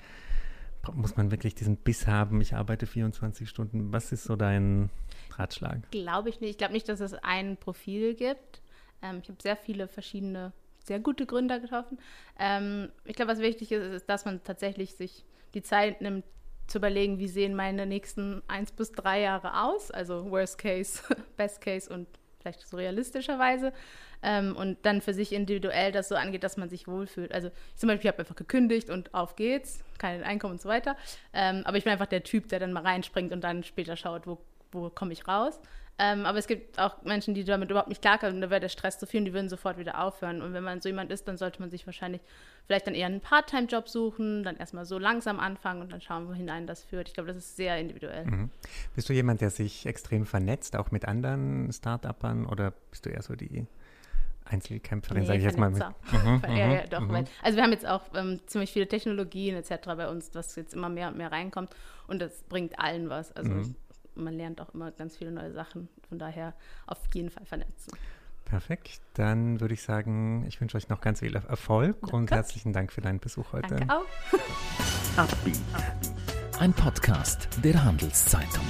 muss 0.95 1.17
man 1.17 1.31
wirklich 1.31 1.55
diesen 1.55 1.77
Biss 1.77 2.07
haben? 2.07 2.41
Ich 2.41 2.55
arbeite 2.55 2.87
24 2.87 3.49
Stunden. 3.49 3.93
Was 3.93 4.13
ist 4.13 4.25
so 4.25 4.37
dein 4.37 4.91
Ratschlag? 5.37 5.91
Glaube 5.91 6.29
ich 6.29 6.41
nicht. 6.41 6.51
Ich 6.51 6.59
glaube 6.59 6.73
nicht, 6.73 6.89
dass 6.89 7.01
es 7.01 7.15
ein 7.15 7.57
Profil 7.57 8.15
gibt. 8.15 8.63
Ähm, 9.01 9.21
ich 9.23 9.29
habe 9.29 9.41
sehr 9.43 9.57
viele 9.57 9.89
verschiedene, 9.89 10.53
sehr 10.85 11.01
gute 11.01 11.27
Gründer 11.27 11.61
getroffen. 11.61 11.99
Ähm, 12.39 12.91
ich 13.05 13.15
glaube, 13.15 13.33
was 13.33 13.41
wichtig 13.41 13.73
ist, 13.73 13.85
ist, 13.85 14.09
dass 14.09 14.25
man 14.25 14.43
tatsächlich 14.43 14.95
sich 14.95 15.25
die 15.55 15.63
Zeit 15.63 16.01
nimmt, 16.01 16.25
zu 16.67 16.79
überlegen, 16.79 17.19
wie 17.19 17.29
sehen 17.29 17.55
meine 17.55 17.87
nächsten 17.87 18.43
eins 18.49 18.73
bis 18.73 18.93
drei 18.93 19.21
Jahre 19.21 19.63
aus, 19.65 19.91
also 19.91 20.31
Worst 20.31 20.59
Case, 20.59 21.03
Best 21.37 21.61
Case 21.61 21.93
und 21.93 22.07
vielleicht 22.41 22.67
so 22.67 22.77
realistischerweise 22.77 23.73
ähm, 24.23 24.57
und 24.57 24.79
dann 24.83 25.01
für 25.01 25.15
sich 25.15 25.33
individuell 25.33 25.93
das 25.93 26.09
so 26.09 26.15
angeht, 26.15 26.45
dass 26.45 26.57
man 26.57 26.69
sich 26.69 26.87
wohlfühlt. 26.87 27.33
Also 27.33 27.49
ich 27.49 27.77
zum 27.77 27.89
Beispiel 27.89 28.09
habe 28.09 28.21
einfach 28.21 28.37
gekündigt 28.37 28.91
und 28.91 29.13
auf 29.15 29.37
geht's, 29.37 29.83
kein 29.99 30.23
Einkommen 30.23 30.55
und 30.55 30.61
so 30.61 30.69
weiter. 30.69 30.97
Ähm, 31.33 31.63
aber 31.65 31.77
ich 31.77 31.85
bin 31.85 31.93
einfach 31.93 32.07
der 32.07 32.23
Typ, 32.23 32.49
der 32.49 32.61
dann 32.61 32.73
mal 32.73 32.83
reinspringt 32.83 33.33
und 33.33 33.43
dann 33.43 33.65
später 33.65 33.97
schaut, 33.97 34.27
wo, 34.27 34.39
wo 34.71 34.91
komme 34.91 35.13
ich 35.13 35.27
raus. 35.27 35.61
Ähm, 35.99 36.25
aber 36.25 36.39
es 36.39 36.47
gibt 36.47 36.79
auch 36.79 37.03
Menschen, 37.03 37.35
die 37.35 37.45
damit 37.45 37.71
überhaupt 37.71 37.89
nicht 37.89 38.01
klarkommen, 38.01 38.41
da 38.41 38.51
wäre 38.51 38.61
der 38.61 38.71
Stress 38.71 38.99
zu 38.99 39.07
viel 39.07 39.21
und 39.21 39.27
die 39.27 39.35
würden 39.35 39.49
sofort 39.49 39.79
wieder 39.79 40.03
aufhören. 40.03 40.41
Und 40.41 40.55
wenn 40.55 40.65
man 40.65 40.81
so 40.81 40.89
jemand 40.89 41.13
ist, 41.13 41.29
dann 41.29 41.37
sollte 41.37 41.61
man 41.61 41.71
sich 41.71 41.87
wahrscheinlich 41.87 42.23
vielleicht 42.67 42.87
dann 42.87 42.95
eher 42.95 43.07
einen 43.07 43.21
Part-Time-Job 43.21 43.89
suchen, 43.89 44.43
dann 44.43 44.57
erstmal 44.57 44.87
so 44.87 44.99
langsam 44.99 45.39
anfangen 45.39 45.83
und 45.83 45.93
dann 45.93 46.01
schauen, 46.01 46.29
wohin 46.29 46.49
einen 46.49 46.67
das 46.67 46.83
führt. 46.83 47.09
Ich 47.09 47.15
glaube, 47.15 47.29
das 47.29 47.37
ist 47.37 47.57
sehr 47.57 47.79
individuell. 47.79 48.25
Mhm. 48.25 48.51
Bist 48.95 49.09
du 49.09 49.13
jemand, 49.13 49.43
der 49.43 49.51
sich 49.51 49.85
extrem 49.85 50.25
vernetzt, 50.25 50.77
auch 50.77 50.91
mit 50.91 51.05
anderen 51.05 51.71
Start-Upern 51.71 52.47
oder 52.47 52.73
bist 52.91 53.05
du 53.05 53.11
eher 53.11 53.23
so 53.23 53.37
die 53.37 53.67
Einzelkämpferin, 54.53 55.23
nee, 55.23 55.27
sage 55.27 55.39
ich 55.39 55.45
jetzt 55.45 55.59
mal. 55.59 55.71
Mit. 55.71 55.83
Mhm, 56.13 56.43
ja, 56.49 56.73
ja, 56.73 56.87
doch. 56.87 57.01
Mhm. 57.01 57.25
Also 57.43 57.57
wir 57.57 57.63
haben 57.63 57.73
jetzt 57.73 57.87
auch 57.87 58.03
ähm, 58.15 58.41
ziemlich 58.47 58.73
viele 58.73 58.87
Technologien 58.87 59.57
etc. 59.57 59.87
bei 59.97 60.09
uns, 60.09 60.35
was 60.35 60.55
jetzt 60.57 60.75
immer 60.75 60.89
mehr 60.89 61.09
und 61.09 61.17
mehr 61.17 61.33
reinkommt 61.33 61.71
und 62.07 62.21
das 62.21 62.43
bringt 62.45 62.79
allen 62.79 63.09
was. 63.09 63.33
Also 63.33 63.51
mhm. 63.51 63.75
man 64.15 64.35
lernt 64.35 64.61
auch 64.61 64.75
immer 64.75 64.91
ganz 64.93 65.17
viele 65.17 65.33
neue 65.33 65.53
Sachen. 65.53 65.89
Von 66.09 66.19
daher 66.19 66.55
auf 66.87 66.99
jeden 67.15 67.31
Fall 67.31 67.47
vernetzen. 67.47 67.93
Perfekt. 68.45 69.01
Dann 69.15 69.61
würde 69.61 69.75
ich 69.75 69.83
sagen, 69.83 70.45
ich 70.47 70.61
wünsche 70.61 70.77
euch 70.77 70.89
noch 70.89 71.01
ganz 71.01 71.21
viel 71.21 71.35
Erfolg 71.35 71.99
Danke. 72.01 72.17
und 72.17 72.31
herzlichen 72.31 72.73
Dank 72.73 72.93
für 72.93 73.01
deinen 73.01 73.19
Besuch 73.19 73.53
heute. 73.53 73.77
Danke 73.77 73.95
auch. 73.97 74.05
Ein 76.61 76.73
Podcast 76.75 77.49
der 77.63 77.83
Handelszeitung. 77.83 78.67